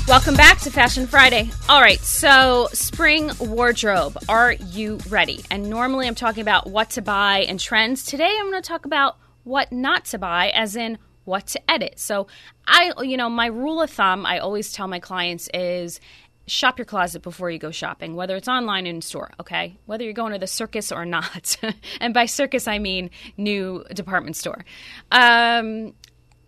Welcome 0.07 0.35
back 0.35 0.59
to 0.59 0.71
Fashion 0.71 1.05
Friday. 1.05 1.51
All 1.67 1.81
right, 1.81 1.99
so 1.99 2.69
spring 2.71 3.29
wardrobe. 3.41 4.17
Are 4.29 4.53
you 4.53 4.99
ready? 5.09 5.43
And 5.51 5.69
normally 5.69 6.07
I'm 6.07 6.15
talking 6.15 6.41
about 6.41 6.67
what 6.67 6.91
to 6.91 7.01
buy 7.01 7.39
and 7.39 7.59
trends. 7.59 8.05
Today 8.05 8.33
I'm 8.39 8.49
going 8.49 8.61
to 8.61 8.65
talk 8.65 8.85
about 8.85 9.17
what 9.43 9.69
not 9.73 10.05
to 10.05 10.17
buy, 10.17 10.49
as 10.51 10.77
in 10.77 10.97
what 11.27 11.45
to 11.47 11.71
edit. 11.71 11.99
So 11.99 12.27
I, 12.65 12.93
you 13.01 13.17
know, 13.17 13.29
my 13.29 13.47
rule 13.47 13.81
of 13.81 13.89
thumb 13.89 14.25
I 14.25 14.39
always 14.39 14.71
tell 14.71 14.87
my 14.87 14.99
clients 14.99 15.49
is 15.53 15.99
shop 16.47 16.79
your 16.79 16.85
closet 16.85 17.21
before 17.21 17.51
you 17.51 17.59
go 17.59 17.71
shopping, 17.71 18.15
whether 18.15 18.35
it's 18.35 18.47
online 18.47 18.87
in 18.87 19.01
store, 19.01 19.31
okay? 19.39 19.77
Whether 19.85 20.05
you're 20.05 20.13
going 20.13 20.31
to 20.31 20.39
the 20.39 20.47
circus 20.47 20.91
or 20.91 21.05
not. 21.05 21.57
and 21.99 22.13
by 22.13 22.25
circus, 22.25 22.67
I 22.67 22.79
mean 22.79 23.11
new 23.35 23.83
department 23.93 24.37
store. 24.37 24.63
Um, 25.11 25.93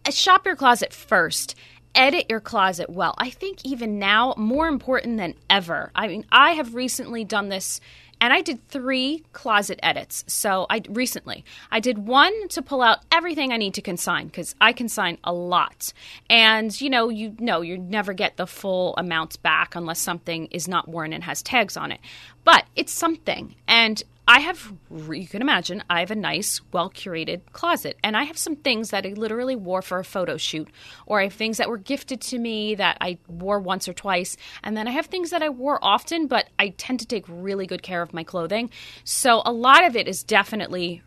shop 0.10 0.46
your 0.46 0.56
closet 0.56 0.94
first. 0.94 1.56
Edit 1.96 2.28
your 2.30 2.40
closet 2.40 2.90
well. 2.90 3.14
I 3.18 3.30
think 3.30 3.66
even 3.66 4.00
now, 4.00 4.34
more 4.38 4.68
important 4.68 5.18
than 5.18 5.34
ever. 5.50 5.92
I 5.96 6.08
mean, 6.08 6.26
I 6.32 6.52
have 6.52 6.76
recently 6.76 7.26
done 7.26 7.50
this 7.50 7.82
and 8.22 8.34
I 8.34 8.42
did 8.42 8.68
three 8.68 9.24
closet 9.34 9.80
edits. 9.82 10.24
So 10.28 10.66
I 10.70 10.82
recently 10.90 11.46
I 11.72 11.80
did 11.80 11.98
one 11.98 12.48
to 12.50 12.62
pull 12.62 12.82
out 12.82 13.00
everything 13.12 13.52
I 13.52 13.58
need 13.58 13.74
to 13.76 13.82
consign 13.82 14.28
because 14.28 14.56
I 14.60 14.74
consign 14.74 15.18
a 15.24 15.34
lot, 15.34 15.94
and 16.30 16.80
you 16.80 16.90
know 16.90 17.10
you 17.10 17.36
know 17.40 17.62
you 17.62 17.78
never 17.78 18.14
get 18.14 18.38
the 18.38 18.48
full 18.48 18.96
amounts 18.98 19.38
back 19.38 19.76
unless 19.76 20.00
something 20.00 20.48
is 20.48 20.68
not 20.68 20.88
worn 20.88 21.14
and 21.14 21.24
has 21.24 21.42
tags 21.42 21.78
on 21.78 21.92
it, 21.92 22.00
but 22.44 22.66
it's 22.76 22.94
something, 22.94 23.56
and 23.68 24.04
I 24.32 24.42
have, 24.42 24.72
you 24.92 25.28
can 25.28 25.42
imagine, 25.42 25.84
I 25.90 26.02
have 26.02 26.12
a 26.12 26.16
nice, 26.16 26.62
well 26.72 26.92
curated 26.92 27.42
closet. 27.52 27.98
And 28.04 28.16
I 28.16 28.26
have 28.26 28.38
some 28.38 28.56
things 28.56 28.92
that 28.92 29.04
I 29.04 29.10
literally 29.10 29.56
wore 29.56 29.82
for 29.82 29.98
a 29.98 30.04
photo 30.04 30.38
shoot, 30.38 30.70
or 31.08 31.20
I 31.20 31.24
have 31.24 31.34
things 31.34 31.58
that 31.58 31.68
were 31.68 31.80
gifted 31.80 32.22
to 32.22 32.38
me 32.38 32.76
that 32.76 33.00
I 33.02 33.18
wore 33.28 33.60
once 33.60 33.90
or 33.90 33.94
twice. 33.94 34.38
And 34.64 34.78
then 34.78 34.88
I 34.88 34.92
have 34.92 35.08
things 35.08 35.32
that 35.32 35.42
I 35.42 35.50
wore 35.50 35.84
often, 35.84 36.28
but 36.28 36.48
I 36.60 36.76
tend 36.78 37.00
to 37.00 37.08
take 37.08 37.26
really 37.28 37.66
good 37.66 37.82
care 37.82 38.04
of 38.04 38.14
my 38.14 38.24
clothing. 38.24 38.70
So 39.04 39.42
a 39.46 39.52
lot 39.52 39.84
of 39.84 39.96
it 39.96 40.08
is 40.08 40.24
definitely 40.24 41.02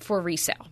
for 0.00 0.22
resale. 0.22 0.68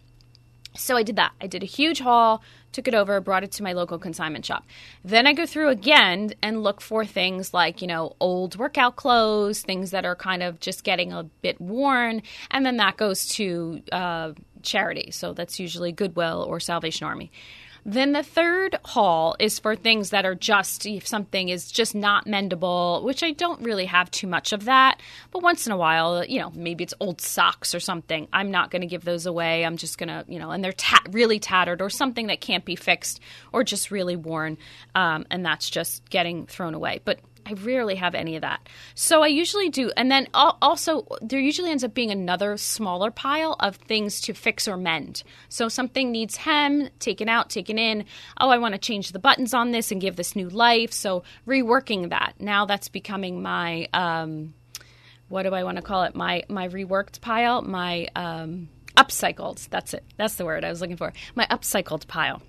So 0.74 0.96
I 0.96 1.02
did 1.02 1.16
that. 1.16 1.32
I 1.42 1.46
did 1.46 1.62
a 1.62 1.66
huge 1.66 2.00
haul, 2.00 2.42
took 2.72 2.88
it 2.88 2.94
over, 2.94 3.20
brought 3.20 3.44
it 3.44 3.52
to 3.52 3.62
my 3.62 3.72
local 3.72 3.98
consignment 3.98 4.44
shop. 4.44 4.64
Then 5.04 5.26
I 5.26 5.32
go 5.32 5.46
through 5.46 5.68
again 5.68 6.34
and 6.42 6.62
look 6.62 6.80
for 6.80 7.04
things 7.04 7.54
like, 7.54 7.82
you 7.82 7.88
know, 7.88 8.16
old 8.20 8.56
workout 8.56 8.96
clothes, 8.96 9.62
things 9.62 9.90
that 9.90 10.04
are 10.04 10.16
kind 10.16 10.42
of 10.42 10.60
just 10.60 10.84
getting 10.84 11.12
a 11.12 11.24
bit 11.42 11.60
worn. 11.60 12.22
And 12.50 12.64
then 12.64 12.78
that 12.78 12.96
goes 12.96 13.26
to 13.36 13.82
uh, 13.92 14.32
charity. 14.62 15.10
So 15.10 15.32
that's 15.32 15.60
usually 15.60 15.92
Goodwill 15.92 16.44
or 16.48 16.60
Salvation 16.60 17.06
Army. 17.06 17.30
Then 17.84 18.12
the 18.12 18.22
third 18.22 18.78
haul 18.84 19.34
is 19.38 19.58
for 19.58 19.74
things 19.74 20.10
that 20.10 20.24
are 20.24 20.34
just 20.34 20.86
if 20.86 21.06
something 21.06 21.48
is 21.48 21.70
just 21.70 21.94
not 21.94 22.26
mendable, 22.26 23.02
which 23.02 23.22
I 23.22 23.32
don't 23.32 23.60
really 23.62 23.86
have 23.86 24.10
too 24.10 24.26
much 24.26 24.52
of 24.52 24.66
that. 24.66 25.00
But 25.32 25.42
once 25.42 25.66
in 25.66 25.72
a 25.72 25.76
while, 25.76 26.24
you 26.24 26.38
know, 26.38 26.52
maybe 26.54 26.84
it's 26.84 26.94
old 27.00 27.20
socks 27.20 27.74
or 27.74 27.80
something. 27.80 28.28
I'm 28.32 28.50
not 28.50 28.70
going 28.70 28.82
to 28.82 28.86
give 28.86 29.04
those 29.04 29.26
away. 29.26 29.64
I'm 29.64 29.76
just 29.76 29.98
going 29.98 30.08
to, 30.08 30.24
you 30.28 30.38
know, 30.38 30.50
and 30.50 30.62
they're 30.62 30.74
really 31.10 31.40
tattered 31.40 31.82
or 31.82 31.90
something 31.90 32.28
that 32.28 32.40
can't 32.40 32.64
be 32.64 32.76
fixed 32.76 33.20
or 33.52 33.64
just 33.64 33.90
really 33.90 34.16
worn. 34.16 34.58
Um, 34.94 35.26
and 35.30 35.44
that's 35.44 35.68
just 35.68 36.08
getting 36.08 36.46
thrown 36.46 36.74
away. 36.74 37.00
But 37.04 37.18
I 37.44 37.54
rarely 37.54 37.96
have 37.96 38.14
any 38.14 38.36
of 38.36 38.42
that. 38.42 38.68
So 38.94 39.22
I 39.22 39.26
usually 39.26 39.68
do. 39.68 39.90
And 39.96 40.10
then 40.10 40.28
also, 40.34 41.06
there 41.20 41.40
usually 41.40 41.70
ends 41.70 41.84
up 41.84 41.94
being 41.94 42.10
another 42.10 42.56
smaller 42.56 43.10
pile 43.10 43.56
of 43.58 43.76
things 43.76 44.20
to 44.22 44.34
fix 44.34 44.68
or 44.68 44.76
mend. 44.76 45.22
So 45.48 45.68
something 45.68 46.12
needs 46.12 46.36
hem, 46.36 46.88
taken 46.98 47.28
out, 47.28 47.50
taken 47.50 47.78
in. 47.78 48.04
Oh, 48.40 48.50
I 48.50 48.58
want 48.58 48.74
to 48.74 48.78
change 48.78 49.12
the 49.12 49.18
buttons 49.18 49.54
on 49.54 49.72
this 49.72 49.90
and 49.90 50.00
give 50.00 50.16
this 50.16 50.36
new 50.36 50.48
life. 50.48 50.92
So 50.92 51.24
reworking 51.46 52.10
that. 52.10 52.34
Now 52.38 52.64
that's 52.64 52.88
becoming 52.88 53.42
my, 53.42 53.88
um, 53.92 54.54
what 55.28 55.42
do 55.42 55.54
I 55.54 55.64
want 55.64 55.76
to 55.76 55.82
call 55.82 56.04
it? 56.04 56.14
My, 56.14 56.44
my 56.48 56.68
reworked 56.68 57.20
pile, 57.20 57.62
my 57.62 58.08
um, 58.14 58.68
upcycled. 58.96 59.68
That's 59.68 59.94
it. 59.94 60.04
That's 60.16 60.36
the 60.36 60.44
word 60.44 60.64
I 60.64 60.70
was 60.70 60.80
looking 60.80 60.96
for. 60.96 61.12
My 61.34 61.46
upcycled 61.50 62.06
pile. 62.06 62.42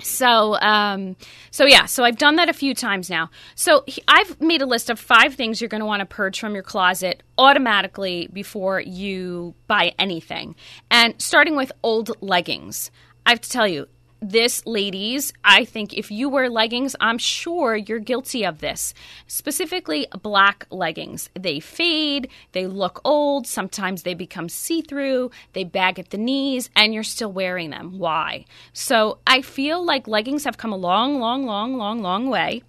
So, 0.00 0.58
um, 0.60 1.16
so 1.50 1.64
yeah, 1.66 1.86
so 1.86 2.04
I've 2.04 2.18
done 2.18 2.36
that 2.36 2.48
a 2.48 2.52
few 2.52 2.74
times 2.74 3.10
now. 3.10 3.30
So 3.54 3.84
I've 4.08 4.40
made 4.40 4.62
a 4.62 4.66
list 4.66 4.90
of 4.90 4.98
five 4.98 5.34
things 5.34 5.60
you're 5.60 5.68
going 5.68 5.80
to 5.80 5.86
want 5.86 6.00
to 6.00 6.06
purge 6.06 6.40
from 6.40 6.54
your 6.54 6.62
closet 6.62 7.22
automatically 7.38 8.28
before 8.32 8.80
you 8.80 9.54
buy 9.66 9.94
anything. 9.98 10.56
And 10.90 11.20
starting 11.20 11.56
with 11.56 11.72
old 11.82 12.20
leggings. 12.22 12.90
I 13.26 13.30
have 13.30 13.40
to 13.40 13.50
tell 13.50 13.66
you, 13.66 13.88
this, 14.30 14.64
ladies, 14.66 15.32
I 15.44 15.64
think 15.64 15.92
if 15.92 16.10
you 16.10 16.28
wear 16.28 16.48
leggings, 16.48 16.96
I'm 17.00 17.18
sure 17.18 17.76
you're 17.76 17.98
guilty 17.98 18.44
of 18.44 18.60
this. 18.60 18.94
Specifically, 19.26 20.06
black 20.22 20.66
leggings. 20.70 21.28
They 21.38 21.60
fade, 21.60 22.30
they 22.52 22.66
look 22.66 23.00
old, 23.04 23.46
sometimes 23.46 24.02
they 24.02 24.14
become 24.14 24.48
see 24.48 24.80
through, 24.80 25.30
they 25.52 25.64
bag 25.64 25.98
at 25.98 26.10
the 26.10 26.18
knees, 26.18 26.70
and 26.74 26.94
you're 26.94 27.02
still 27.02 27.32
wearing 27.32 27.70
them. 27.70 27.98
Why? 27.98 28.46
So 28.72 29.18
I 29.26 29.42
feel 29.42 29.84
like 29.84 30.08
leggings 30.08 30.44
have 30.44 30.56
come 30.56 30.72
a 30.72 30.76
long, 30.76 31.20
long, 31.20 31.44
long, 31.44 31.76
long, 31.76 32.00
long 32.00 32.30
way. 32.30 32.62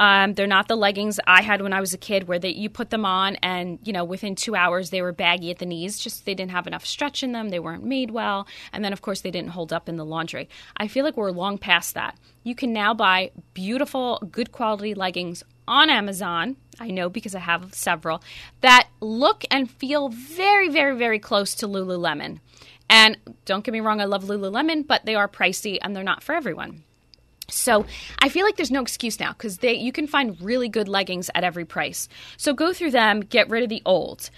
Um, 0.00 0.32
they're 0.32 0.46
not 0.46 0.66
the 0.66 0.76
leggings 0.76 1.20
I 1.26 1.42
had 1.42 1.60
when 1.60 1.74
I 1.74 1.80
was 1.80 1.92
a 1.92 1.98
kid, 1.98 2.26
where 2.26 2.38
they, 2.38 2.48
you 2.48 2.70
put 2.70 2.88
them 2.88 3.04
on 3.04 3.36
and 3.36 3.78
you 3.84 3.92
know 3.92 4.02
within 4.02 4.34
two 4.34 4.56
hours 4.56 4.88
they 4.88 5.02
were 5.02 5.12
baggy 5.12 5.50
at 5.50 5.58
the 5.58 5.66
knees. 5.66 5.98
Just 5.98 6.24
they 6.24 6.34
didn't 6.34 6.52
have 6.52 6.66
enough 6.66 6.86
stretch 6.86 7.22
in 7.22 7.32
them. 7.32 7.50
They 7.50 7.58
weren't 7.58 7.84
made 7.84 8.10
well, 8.10 8.48
and 8.72 8.82
then 8.82 8.94
of 8.94 9.02
course 9.02 9.20
they 9.20 9.30
didn't 9.30 9.50
hold 9.50 9.74
up 9.74 9.90
in 9.90 9.96
the 9.96 10.04
laundry. 10.04 10.48
I 10.78 10.88
feel 10.88 11.04
like 11.04 11.18
we're 11.18 11.30
long 11.30 11.58
past 11.58 11.92
that. 11.94 12.16
You 12.42 12.54
can 12.54 12.72
now 12.72 12.94
buy 12.94 13.32
beautiful, 13.52 14.26
good 14.32 14.52
quality 14.52 14.94
leggings 14.94 15.44
on 15.68 15.90
Amazon. 15.90 16.56
I 16.80 16.90
know 16.90 17.10
because 17.10 17.34
I 17.34 17.40
have 17.40 17.74
several 17.74 18.22
that 18.62 18.88
look 19.00 19.44
and 19.50 19.70
feel 19.70 20.08
very, 20.08 20.70
very, 20.70 20.96
very 20.96 21.18
close 21.18 21.54
to 21.56 21.68
Lululemon. 21.68 22.40
And 22.88 23.18
don't 23.44 23.62
get 23.62 23.72
me 23.72 23.80
wrong, 23.80 24.00
I 24.00 24.06
love 24.06 24.24
Lululemon, 24.24 24.86
but 24.86 25.04
they 25.04 25.14
are 25.14 25.28
pricey 25.28 25.78
and 25.82 25.94
they're 25.94 26.02
not 26.02 26.22
for 26.22 26.34
everyone. 26.34 26.84
So 27.50 27.86
I 28.20 28.28
feel 28.28 28.44
like 28.44 28.56
there's 28.56 28.70
no 28.70 28.82
excuse 28.82 29.20
now 29.20 29.32
because 29.32 29.58
they 29.58 29.74
you 29.74 29.92
can 29.92 30.06
find 30.06 30.40
really 30.40 30.68
good 30.68 30.88
leggings 30.88 31.30
at 31.34 31.44
every 31.44 31.64
price. 31.64 32.08
So 32.36 32.52
go 32.52 32.72
through 32.72 32.92
them, 32.92 33.20
get 33.20 33.48
rid 33.48 33.62
of 33.62 33.68
the 33.68 33.82
old. 33.84 34.30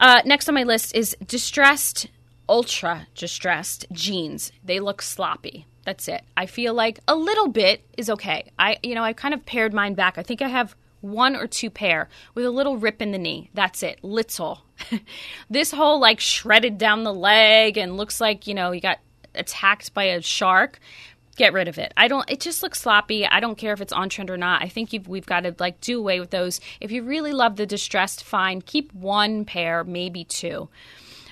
Uh, 0.00 0.22
next 0.24 0.48
on 0.48 0.54
my 0.54 0.64
list 0.64 0.94
is 0.94 1.16
distressed, 1.24 2.08
ultra 2.48 3.06
distressed 3.14 3.86
jeans. 3.92 4.52
They 4.64 4.80
look 4.80 5.02
sloppy. 5.02 5.66
That's 5.84 6.08
it. 6.08 6.22
I 6.36 6.46
feel 6.46 6.74
like 6.74 7.00
a 7.06 7.14
little 7.14 7.48
bit 7.48 7.84
is 7.96 8.08
okay. 8.10 8.50
I 8.58 8.78
you 8.82 8.94
know 8.94 9.04
I 9.04 9.12
kind 9.12 9.34
of 9.34 9.44
paired 9.46 9.74
mine 9.74 9.94
back. 9.94 10.18
I 10.18 10.22
think 10.22 10.42
I 10.42 10.48
have 10.48 10.74
one 11.00 11.36
or 11.36 11.46
two 11.46 11.68
pair 11.68 12.08
with 12.34 12.46
a 12.46 12.50
little 12.50 12.78
rip 12.78 13.02
in 13.02 13.12
the 13.12 13.18
knee. 13.18 13.50
That's 13.52 13.82
it. 13.82 14.02
Little. 14.02 14.62
this 15.50 15.70
whole 15.70 16.00
like 16.00 16.18
shredded 16.18 16.78
down 16.78 17.04
the 17.04 17.12
leg 17.14 17.76
and 17.76 17.96
looks 17.96 18.20
like 18.20 18.46
you 18.46 18.54
know 18.54 18.72
you 18.72 18.80
got 18.80 18.98
attacked 19.34 19.92
by 19.94 20.04
a 20.04 20.22
shark 20.22 20.78
get 21.34 21.52
rid 21.52 21.68
of 21.68 21.78
it. 21.78 21.92
I 21.96 22.08
don't. 22.08 22.28
It 22.30 22.40
just 22.40 22.62
looks 22.62 22.80
sloppy. 22.80 23.26
I 23.26 23.40
don't 23.40 23.58
care 23.58 23.72
if 23.72 23.80
it's 23.80 23.92
on 23.92 24.08
trend 24.08 24.30
or 24.30 24.36
not. 24.36 24.62
I 24.62 24.68
think 24.68 24.90
we've 25.06 25.26
got 25.26 25.40
to 25.40 25.54
like 25.58 25.80
do 25.80 25.98
away 25.98 26.20
with 26.20 26.30
those. 26.30 26.60
If 26.80 26.92
you 26.92 27.02
really 27.02 27.32
love 27.32 27.56
the 27.56 27.66
distressed, 27.66 28.24
fine. 28.24 28.62
Keep 28.62 28.92
one 28.94 29.44
pair, 29.44 29.84
maybe 29.84 30.24
two. 30.24 30.68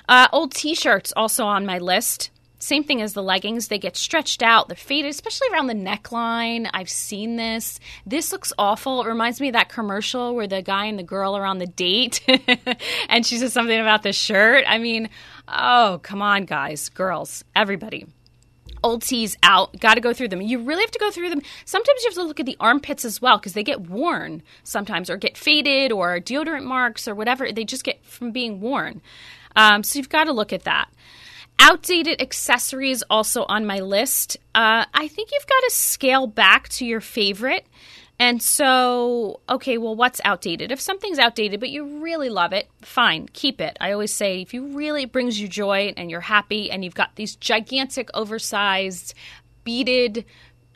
Uh, 0.09 0.29
old 0.33 0.53
T-shirts 0.53 1.12
also 1.17 1.45
on 1.45 1.65
my 1.65 1.79
list. 1.79 2.31
Same 2.59 2.85
thing 2.85 3.03
as 3.03 3.12
the 3.12 3.23
leggings. 3.25 3.67
They 3.67 3.79
get 3.79 3.97
stretched 3.97 4.41
out. 4.41 4.69
They're 4.69 4.77
faded, 4.77 5.11
especially 5.11 5.49
around 5.53 5.67
the 5.67 5.75
neckline. 5.75 6.71
I've 6.73 6.88
seen 6.88 7.35
this. 7.35 7.81
This 8.07 8.31
looks 8.31 8.53
awful. 8.57 9.03
It 9.03 9.09
reminds 9.09 9.41
me 9.41 9.49
of 9.49 9.55
that 9.55 9.69
commercial 9.69 10.35
where 10.37 10.47
the 10.47 10.62
guy 10.62 10.87
and 10.87 10.97
the 10.97 11.03
girl 11.03 11.37
are 11.37 11.45
on 11.45 11.59
the 11.59 11.67
date 11.67 12.21
and 13.09 13.27
she 13.27 13.38
says 13.38 13.53
something 13.53 13.81
about 13.81 14.05
the 14.05 14.12
shirt. 14.12 14.65
I 14.69 14.79
mean, 14.79 15.11
oh, 15.49 15.99
come 16.05 16.23
on, 16.23 16.45
guys, 16.45 16.88
girls, 16.88 17.43
everybody 17.57 18.07
old 18.83 19.03
tees 19.03 19.37
out. 19.42 19.79
Got 19.81 19.95
to 19.95 20.01
go 20.01 20.12
through 20.12 20.29
them. 20.29 20.40
You 20.40 20.62
really 20.62 20.83
have 20.83 20.90
to 20.90 20.99
go 20.99 21.11
through 21.11 21.31
them. 21.31 21.42
Sometimes 21.64 22.03
you 22.03 22.11
have 22.11 22.14
to 22.14 22.23
look 22.25 22.40
at 22.40 22.47
the 22.47 22.57
armpits 22.61 23.05
as 23.05 23.21
well 23.21 23.38
because 23.38 23.53
they 23.53 23.62
get 23.62 23.88
worn 23.88 24.42
sometimes, 24.64 25.11
or 25.11 25.16
get 25.16 25.37
faded, 25.37 25.92
or 25.92 26.18
deodorant 26.18 26.64
marks, 26.64 27.07
or 27.07 27.14
whatever. 27.14 27.51
They 27.53 27.64
just 27.64 27.85
get 27.85 28.05
from 28.05 28.33
being 28.33 28.61
worn. 28.61 29.01
Um, 29.57 29.83
so 29.83 29.99
you've 29.99 30.09
got 30.09 30.25
to 30.25 30.33
look 30.33 30.53
at 30.53 30.64
that. 30.64 30.88
Outdated 31.59 32.21
accessories 32.21 33.03
also 33.09 33.45
on 33.45 33.66
my 33.66 33.81
list. 33.81 34.37
Uh, 34.55 34.85
I 34.92 35.09
think 35.09 35.31
you've 35.33 35.47
got 35.47 35.61
to 35.61 35.71
scale 35.71 36.27
back 36.27 36.68
to 36.71 36.87
your 36.87 37.01
favorite. 37.01 37.66
And 38.23 38.41
so, 38.41 39.41
okay, 39.49 39.79
well, 39.79 39.97
what's 39.97 40.21
outdated? 40.25 40.71
If 40.71 40.81
something's 40.81 41.19
outdated, 41.19 41.59
but 41.59 41.71
you 41.71 42.01
really 42.01 42.29
love 42.29 42.53
it, 42.53 42.69
fine, 42.81 43.29
keep 43.33 43.61
it. 43.61 43.77
I 43.81 43.91
always 43.91 44.13
say 44.13 44.41
if 44.41 44.55
you 44.55 44.77
really 44.77 45.03
it 45.03 45.11
brings 45.11 45.41
you 45.41 45.49
joy 45.49 45.93
and 45.97 46.09
you're 46.09 46.21
happy 46.21 46.71
and 46.71 46.85
you've 46.85 46.95
got 46.95 47.17
these 47.17 47.35
gigantic, 47.35 48.11
oversized, 48.15 49.15
beaded, 49.65 50.25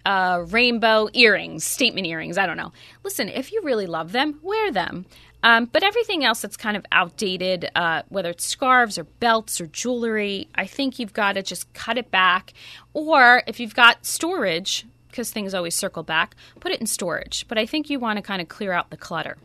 uh, 0.05 0.43
rainbow 0.49 1.09
earrings, 1.13 1.63
statement 1.63 2.09
earrings, 2.09 2.37
I 2.37 2.47
don't 2.47 2.57
know. 2.57 2.73
Listen, 3.05 3.29
if 3.29 3.53
you 3.53 3.63
really 3.63 3.87
love 3.87 4.11
them, 4.11 4.41
wear 4.43 4.73
them. 4.73 5.07
Um, 5.45 5.67
but 5.67 5.85
everything 5.85 6.25
else 6.25 6.43
that's 6.43 6.57
kind 6.57 6.77
of 6.77 6.85
outdated, 6.91 7.71
uh, 7.77 8.03
whether 8.09 8.31
it's 8.31 8.45
scarves 8.45 8.99
or 8.99 9.05
belts 9.05 9.61
or 9.61 9.69
jewelry, 9.69 10.49
I 10.57 10.67
think 10.67 10.99
you've 10.99 11.13
got 11.13 11.35
to 11.35 11.45
just 11.45 11.73
cut 11.75 11.97
it 11.97 12.11
back. 12.11 12.55
Or 12.93 13.45
if 13.47 13.61
you've 13.61 13.77
got 13.77 14.05
storage, 14.05 14.85
because 15.16 15.31
things 15.31 15.55
always 15.55 15.74
circle 15.74 16.02
back, 16.02 16.37
put 16.61 16.72
it 16.72 16.81
in 16.81 16.87
storage. 16.87 17.46
But 17.48 17.57
I 17.57 17.64
think 17.64 17.88
you 17.88 17.98
want 17.98 18.18
to 18.18 18.22
kind 18.22 18.42
of 18.42 18.48
clear 18.48 18.72
out 18.72 18.90
the 18.90 18.98
clutter. 18.98 19.38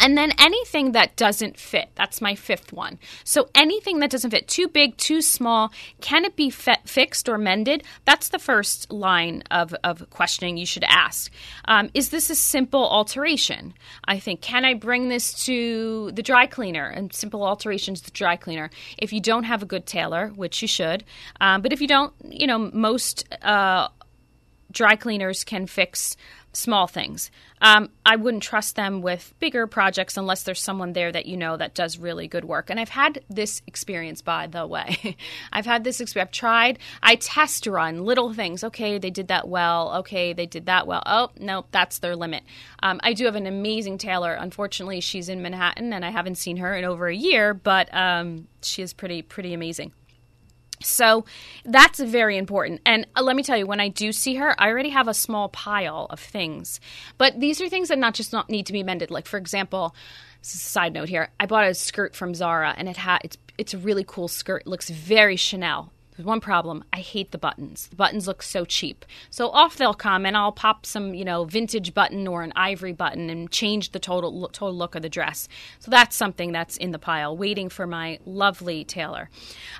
And 0.00 0.16
then 0.16 0.32
anything 0.38 0.92
that 0.92 1.16
doesn't 1.16 1.58
fit, 1.58 1.88
that's 1.96 2.20
my 2.20 2.36
fifth 2.36 2.72
one. 2.72 3.00
So 3.24 3.48
anything 3.54 3.98
that 3.98 4.10
doesn't 4.10 4.30
fit, 4.30 4.46
too 4.46 4.68
big, 4.68 4.96
too 4.96 5.20
small, 5.20 5.72
can 6.00 6.24
it 6.24 6.36
be 6.36 6.50
fi- 6.50 6.78
fixed 6.84 7.28
or 7.28 7.36
mended? 7.36 7.82
That's 8.04 8.28
the 8.28 8.38
first 8.38 8.92
line 8.92 9.42
of, 9.50 9.74
of 9.82 10.08
questioning 10.10 10.56
you 10.56 10.66
should 10.66 10.84
ask. 10.84 11.32
Um, 11.64 11.90
is 11.94 12.10
this 12.10 12.30
a 12.30 12.36
simple 12.36 12.88
alteration? 12.88 13.74
I 14.04 14.20
think, 14.20 14.40
can 14.40 14.64
I 14.64 14.74
bring 14.74 15.08
this 15.08 15.44
to 15.46 16.12
the 16.12 16.22
dry 16.22 16.46
cleaner? 16.46 16.86
And 16.86 17.12
simple 17.12 17.42
alterations, 17.42 18.00
to 18.02 18.06
the 18.06 18.12
dry 18.12 18.36
cleaner. 18.36 18.70
If 18.98 19.12
you 19.12 19.20
don't 19.20 19.44
have 19.44 19.64
a 19.64 19.66
good 19.66 19.84
tailor, 19.84 20.28
which 20.28 20.62
you 20.62 20.68
should, 20.68 21.02
um, 21.40 21.60
but 21.60 21.72
if 21.72 21.80
you 21.80 21.88
don't, 21.88 22.12
you 22.24 22.46
know, 22.46 22.70
most 22.72 23.26
uh, 23.42 23.88
dry 24.70 24.96
cleaners 24.96 25.44
can 25.44 25.66
fix 25.66 26.16
small 26.52 26.86
things. 26.86 27.30
Um, 27.60 27.90
I 28.06 28.16
wouldn't 28.16 28.42
trust 28.42 28.76
them 28.76 29.02
with 29.02 29.34
bigger 29.38 29.66
projects 29.66 30.16
unless 30.16 30.42
there's 30.44 30.60
someone 30.60 30.92
there 30.92 31.10
that 31.12 31.26
you 31.26 31.36
know 31.36 31.56
that 31.56 31.74
does 31.74 31.98
really 31.98 32.28
good 32.28 32.44
work. 32.44 32.70
And 32.70 32.80
I've 32.80 32.88
had 32.88 33.22
this 33.28 33.62
experience, 33.66 34.22
by 34.22 34.46
the 34.46 34.66
way. 34.66 35.16
I've 35.52 35.66
had 35.66 35.84
this 35.84 36.00
experience. 36.00 36.28
I've 36.28 36.32
tried, 36.32 36.78
I 37.02 37.16
test 37.16 37.66
run 37.66 38.04
little 38.04 38.32
things. 38.32 38.64
Okay, 38.64 38.98
they 38.98 39.10
did 39.10 39.28
that 39.28 39.48
well. 39.48 39.96
Okay, 39.98 40.32
they 40.32 40.46
did 40.46 40.66
that 40.66 40.86
well. 40.86 41.02
Oh, 41.06 41.30
no, 41.38 41.66
that's 41.70 41.98
their 41.98 42.16
limit. 42.16 42.42
Um, 42.82 43.00
I 43.02 43.12
do 43.12 43.24
have 43.26 43.36
an 43.36 43.46
amazing 43.46 43.98
tailor. 43.98 44.34
Unfortunately, 44.34 45.00
she's 45.00 45.28
in 45.28 45.42
Manhattan 45.42 45.92
and 45.92 46.04
I 46.04 46.10
haven't 46.10 46.36
seen 46.36 46.56
her 46.58 46.74
in 46.74 46.84
over 46.84 47.08
a 47.08 47.14
year, 47.14 47.54
but 47.54 47.92
um, 47.94 48.48
she 48.62 48.82
is 48.82 48.92
pretty, 48.92 49.22
pretty 49.22 49.52
amazing. 49.54 49.92
So 50.82 51.24
that's 51.64 52.00
very 52.00 52.36
important. 52.36 52.80
And 52.86 53.06
uh, 53.16 53.22
let 53.22 53.36
me 53.36 53.42
tell 53.42 53.56
you, 53.56 53.66
when 53.66 53.80
I 53.80 53.88
do 53.88 54.12
see 54.12 54.36
her, 54.36 54.60
I 54.60 54.68
already 54.68 54.90
have 54.90 55.08
a 55.08 55.14
small 55.14 55.48
pile 55.48 56.06
of 56.10 56.20
things. 56.20 56.80
But 57.16 57.40
these 57.40 57.60
are 57.60 57.68
things 57.68 57.88
that 57.88 57.98
not 57.98 58.14
just 58.14 58.32
not 58.32 58.48
need 58.48 58.66
to 58.66 58.72
be 58.72 58.82
mended. 58.82 59.10
Like 59.10 59.26
for 59.26 59.38
example, 59.38 59.94
this 60.40 60.54
is 60.54 60.60
a 60.60 60.64
side 60.64 60.92
note 60.92 61.08
here, 61.08 61.30
I 61.40 61.46
bought 61.46 61.66
a 61.66 61.74
skirt 61.74 62.14
from 62.14 62.34
Zara, 62.34 62.74
and 62.76 62.88
it 62.88 62.96
had 62.96 63.18
it's 63.24 63.36
it's 63.56 63.74
a 63.74 63.78
really 63.78 64.04
cool 64.06 64.28
skirt. 64.28 64.62
It 64.62 64.68
looks 64.68 64.88
very 64.88 65.36
Chanel. 65.36 65.92
One 66.18 66.40
problem. 66.40 66.84
I 66.92 66.98
hate 66.98 67.30
the 67.30 67.38
buttons. 67.38 67.86
The 67.88 67.96
buttons 67.96 68.26
look 68.26 68.42
so 68.42 68.64
cheap. 68.64 69.04
So 69.30 69.50
off 69.50 69.76
they'll 69.76 69.94
come, 69.94 70.26
and 70.26 70.36
I'll 70.36 70.52
pop 70.52 70.84
some, 70.84 71.14
you 71.14 71.24
know, 71.24 71.44
vintage 71.44 71.94
button 71.94 72.26
or 72.26 72.42
an 72.42 72.52
ivory 72.56 72.92
button 72.92 73.30
and 73.30 73.50
change 73.50 73.92
the 73.92 73.98
total 73.98 74.38
look, 74.38 74.52
total 74.52 74.74
look 74.74 74.94
of 74.94 75.02
the 75.02 75.08
dress. 75.08 75.48
So 75.78 75.90
that's 75.90 76.16
something 76.16 76.52
that's 76.52 76.76
in 76.76 76.90
the 76.90 76.98
pile, 76.98 77.36
waiting 77.36 77.68
for 77.68 77.86
my 77.86 78.18
lovely 78.24 78.84
tailor. 78.84 79.30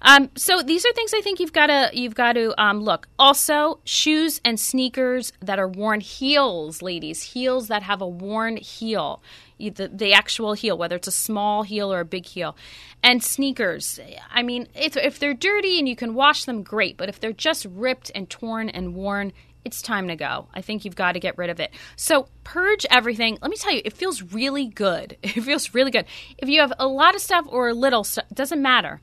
Um, 0.03 0.31
so 0.37 0.63
these 0.63 0.87
are 0.87 0.93
things 0.93 1.13
I 1.15 1.21
think 1.21 1.41
you've 1.41 1.53
got 1.53 1.67
to 1.67 1.91
you've 1.93 2.15
got 2.15 2.35
to 2.35 2.61
um, 2.63 2.81
look. 2.81 3.09
Also, 3.19 3.81
shoes 3.85 4.41
and 4.45 4.61
sneakers 4.61 5.33
that 5.41 5.59
are 5.59 5.69
worn, 5.69 6.01
heels, 6.01 6.83
ladies, 6.83 7.23
heels 7.23 7.69
that 7.69 7.83
have 7.83 8.01
a 8.01 8.09
worn 8.09 8.57
heel 8.57 9.23
the, 9.59 9.89
the 9.89 10.13
actual 10.13 10.53
heel, 10.53 10.79
whether 10.79 10.97
it's 10.97 11.09
a 11.09 11.13
small 11.13 11.63
heel 11.63 11.93
or 11.93 12.01
a 12.01 12.05
big 12.05 12.27
heel. 12.27 12.57
And 13.03 13.23
sneakers, 13.23 14.01
I 14.31 14.43
mean, 14.43 14.69
if, 14.75 14.97
if 14.97 15.19
they're 15.19 15.35
dirty 15.35 15.79
and 15.79 15.89
you 15.89 15.97
can 15.97 16.15
wash 16.15 16.45
them, 16.45 16.63
great. 16.63 16.97
But 16.97 17.09
if 17.09 17.21
they're 17.21 17.33
just 17.33 17.67
ripped 17.67 18.11
and 18.15 18.29
torn 18.29 18.69
and 18.69 18.95
worn, 18.95 19.33
it's 19.65 19.83
time 19.83 20.09
to 20.09 20.17
go. 20.17 20.49
I 20.55 20.63
think 20.63 20.85
you've 20.85 20.97
got 20.97 21.13
to 21.13 21.21
get 21.21 21.37
rid 21.37 21.51
of 21.51 21.61
it. 21.61 21.73
So 21.97 22.29
purge 22.45 22.87
everything. 22.91 23.39
Let 23.43 23.51
me 23.51 23.57
tell 23.57 23.73
you, 23.73 23.83
it 23.85 23.93
feels 23.93 24.23
really 24.23 24.67
good. 24.67 25.17
It 25.23 25.43
feels 25.43 25.75
really 25.75 25.91
good. 25.91 26.07
If 26.39 26.49
you 26.49 26.61
have 26.61 26.73
a 26.79 26.87
lot 26.87 27.15
of 27.15 27.21
stuff 27.21 27.47
or 27.49 27.69
a 27.69 27.75
little 27.75 28.05
stuff, 28.05 28.25
doesn't 28.33 28.63
matter. 28.63 29.01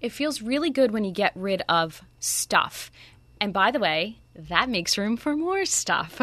It 0.00 0.12
feels 0.12 0.42
really 0.42 0.70
good 0.70 0.92
when 0.92 1.04
you 1.04 1.12
get 1.12 1.32
rid 1.34 1.62
of 1.68 2.02
stuff. 2.18 2.90
And 3.40 3.52
by 3.52 3.70
the 3.70 3.78
way, 3.78 4.18
that 4.34 4.68
makes 4.68 4.98
room 4.98 5.16
for 5.16 5.36
more 5.36 5.64
stuff, 5.64 6.20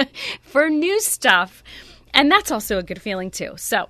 for 0.42 0.68
new 0.68 1.00
stuff. 1.00 1.62
And 2.16 2.32
that's 2.32 2.50
also 2.50 2.78
a 2.78 2.82
good 2.82 3.00
feeling 3.00 3.30
too. 3.30 3.52
So 3.56 3.88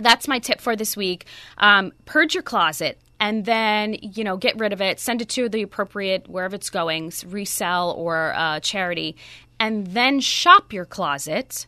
that's 0.00 0.26
my 0.26 0.38
tip 0.38 0.60
for 0.60 0.74
this 0.74 0.96
week. 0.96 1.26
Um, 1.58 1.92
purge 2.06 2.34
your 2.34 2.42
closet 2.42 2.98
and 3.20 3.44
then 3.44 3.96
you 4.02 4.24
know 4.24 4.36
get 4.36 4.58
rid 4.58 4.72
of 4.72 4.80
it 4.80 4.98
send 4.98 5.22
it 5.22 5.28
to 5.28 5.48
the 5.48 5.62
appropriate 5.62 6.28
wherever 6.28 6.56
it's 6.56 6.68
going 6.68 7.12
resell 7.28 7.92
or 7.92 8.34
uh, 8.34 8.58
charity 8.58 9.16
and 9.60 9.86
then 9.86 10.18
shop 10.18 10.72
your 10.72 10.84
closet 10.84 11.64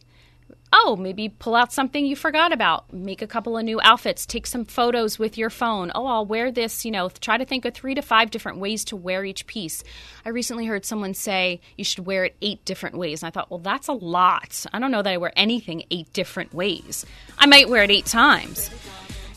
oh, 0.72 0.96
maybe 0.96 1.28
pull 1.28 1.54
out 1.54 1.72
something 1.72 2.04
you 2.04 2.16
forgot 2.16 2.52
about, 2.52 2.92
make 2.92 3.22
a 3.22 3.26
couple 3.26 3.56
of 3.56 3.64
new 3.64 3.80
outfits, 3.82 4.26
take 4.26 4.46
some 4.46 4.64
photos 4.64 5.18
with 5.18 5.38
your 5.38 5.50
phone. 5.50 5.92
Oh, 5.94 6.06
I'll 6.06 6.26
wear 6.26 6.50
this, 6.50 6.84
you 6.84 6.90
know, 6.90 7.08
try 7.08 7.38
to 7.38 7.44
think 7.44 7.64
of 7.64 7.74
three 7.74 7.94
to 7.94 8.02
five 8.02 8.30
different 8.30 8.58
ways 8.58 8.84
to 8.86 8.96
wear 8.96 9.24
each 9.24 9.46
piece. 9.46 9.82
I 10.24 10.30
recently 10.30 10.66
heard 10.66 10.84
someone 10.84 11.14
say 11.14 11.60
you 11.76 11.84
should 11.84 12.06
wear 12.06 12.24
it 12.24 12.36
eight 12.42 12.64
different 12.64 12.96
ways. 12.96 13.22
And 13.22 13.28
I 13.28 13.30
thought, 13.30 13.50
well, 13.50 13.58
that's 13.58 13.88
a 13.88 13.92
lot. 13.92 14.66
I 14.72 14.78
don't 14.78 14.90
know 14.90 15.02
that 15.02 15.12
I 15.12 15.18
wear 15.18 15.32
anything 15.36 15.84
eight 15.90 16.12
different 16.12 16.52
ways. 16.52 17.06
I 17.38 17.46
might 17.46 17.68
wear 17.68 17.82
it 17.82 17.90
eight 17.90 18.06
times. 18.06 18.70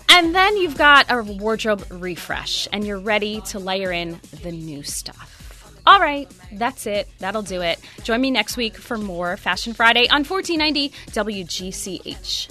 And 0.10 0.34
then 0.34 0.58
you've 0.58 0.78
got 0.78 1.06
a 1.10 1.22
wardrobe 1.22 1.86
refresh 1.92 2.68
and 2.74 2.86
you're 2.86 3.00
ready 3.00 3.42
to 3.42 3.60
layer 3.60 3.92
in 3.92 4.20
the 4.42 4.52
new 4.52 4.82
stuff. 4.84 5.39
All 5.90 6.00
right, 6.00 6.32
that's 6.52 6.86
it. 6.86 7.10
That'll 7.18 7.42
do 7.42 7.62
it. 7.62 7.80
Join 8.04 8.22
me 8.22 8.30
next 8.30 8.58
week 8.58 8.78
for 8.78 8.96
more 8.96 9.38
Fashion 9.38 9.74
Friday 9.74 10.08
on 10.08 10.24
1490 10.24 10.90
WGCH. 11.14 12.48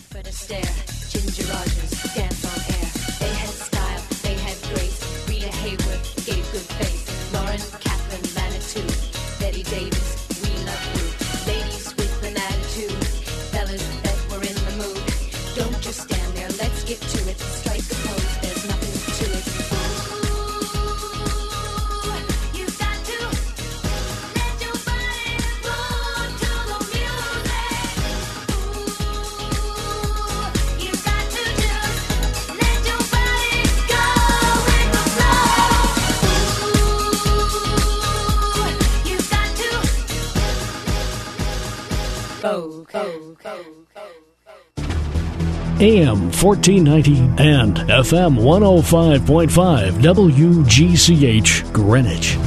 1490 46.42 47.42
and 47.42 47.76
FM 47.88 48.38
105.5 48.38 49.92
WGCH 50.00 51.72
Greenwich. 51.72 52.38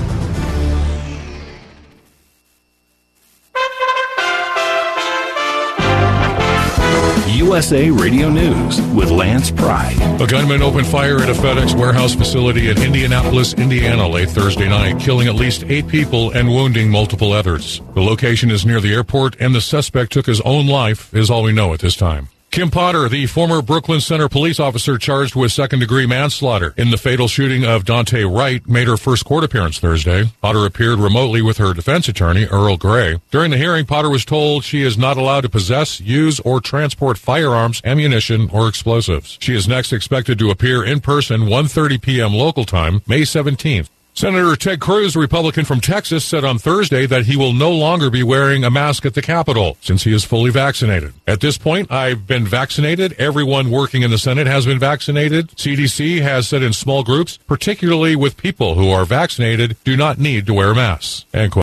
USA 7.62 7.90
Radio 7.90 8.30
News 8.30 8.80
with 8.94 9.12
Lance 9.12 9.52
Pride. 9.52 10.22
A 10.22 10.26
gunman 10.26 10.62
opened 10.62 10.88
fire 10.88 11.20
at 11.20 11.30
a 11.30 11.34
FedEx 11.34 11.78
warehouse 11.78 12.16
facility 12.16 12.70
in 12.70 12.82
Indianapolis, 12.82 13.54
Indiana 13.54 14.08
late 14.08 14.30
Thursday 14.30 14.70
night, 14.70 15.02
killing 15.02 15.28
at 15.28 15.36
least 15.36 15.66
eight 15.66 15.88
people 15.90 16.32
and 16.32 16.48
wounding 16.48 16.90
multiple 16.90 17.34
others. 17.34 17.82
The 17.94 18.02
location 18.02 18.52
is 18.52 18.66
near 18.66 18.80
the 18.80 18.94
airport, 18.94 19.36
and 19.42 19.54
the 19.54 19.60
suspect 19.60 20.14
took 20.14 20.28
his 20.28 20.40
own 20.42 20.68
life, 20.68 21.14
is 21.14 21.30
all 21.30 21.44
we 21.44 21.52
know 21.52 21.74
at 21.74 21.82
this 21.82 21.98
time. 21.98 22.30
Kim 22.52 22.70
Potter, 22.70 23.08
the 23.08 23.28
former 23.28 23.62
Brooklyn 23.62 24.02
Center 24.02 24.28
police 24.28 24.60
officer 24.60 24.98
charged 24.98 25.38
with 25.38 25.54
second 25.54 25.80
degree 25.80 26.06
manslaughter 26.06 26.74
in 26.76 26.92
the 26.92 26.98
fatal 26.98 27.30
shooting 27.30 27.64
of 27.64 27.86
Daunte 27.86 28.30
Wright, 28.30 28.68
made 28.68 28.90
her 28.90 28.98
first 28.98 29.24
court 29.24 29.46
appearance 29.46 29.80
Thursday. 29.80 30.26
Potter 30.42 30.66
appeared 30.66 31.00
remotely 31.00 31.42
with 31.42 31.60
her 31.60 31.74
defense 31.74 32.10
attorney, 32.10 32.44
Earl 32.48 32.76
Gray. 32.76 33.22
During 33.32 33.52
the 33.52 33.58
hearing, 33.58 33.86
Potter 33.86 34.10
was 34.10 34.26
told 34.26 34.66
she 34.66 34.82
is 34.82 34.98
not 34.98 35.16
allowed 35.16 35.42
to 35.42 35.50
possess, 35.50 36.02
use, 36.02 36.42
or 36.42 36.60
transport 36.60 37.18
firearms, 37.18 37.82
ammunition, 37.86 38.50
or 38.52 38.68
explosives. 38.68 39.38
She 39.40 39.56
is 39.56 39.66
next 39.66 39.94
expected 39.94 40.38
to 40.40 40.50
appear 40.50 40.84
in 40.84 41.00
person 41.00 41.44
1.30 41.44 42.02
p.m. 42.02 42.34
local 42.34 42.66
time, 42.66 43.02
May 43.08 43.22
17th. 43.22 43.88
Senator 44.14 44.56
Ted 44.56 44.80
Cruz, 44.80 45.16
Republican 45.16 45.66
from 45.66 45.80
Texas, 45.80 46.26
said 46.26 46.44
on 46.44 46.58
Thursday 46.60 47.06
that 47.06 47.26
he 47.26 47.38
will 47.38 47.54
no 47.54 47.72
longer 47.72 48.10
be 48.10 48.24
wearing 48.24 48.64
a 48.64 48.70
mask 48.70 49.06
at 49.06 49.14
the 49.14 49.22
Capitol 49.22 49.78
since 49.82 50.04
he 50.04 50.14
is 50.14 50.24
fully 50.24 50.52
vaccinated. 50.52 51.14
At 51.28 51.40
this 51.40 51.58
point, 51.58 51.92
I've 51.92 52.28
been 52.28 52.46
vaccinated. 52.46 53.14
Everyone 53.14 53.72
working 53.72 54.02
in 54.02 54.12
the 54.12 54.18
Senate 54.18 54.48
has 54.48 54.66
been 54.66 54.80
vaccinated. 54.80 55.50
CDC 55.52 56.22
has 56.22 56.48
said 56.48 56.62
in 56.62 56.74
small 56.74 57.04
groups, 57.04 57.38
particularly 57.38 58.16
with 58.16 58.38
people 58.38 58.76
who 58.76 58.90
are 58.90 59.06
vaccinated, 59.06 59.78
do 59.84 59.96
not 59.96 60.20
need 60.20 60.46
to 60.48 60.54
wear 60.54 60.76
masks. 60.76 61.26
End 61.34 61.52
quote. 61.52 61.60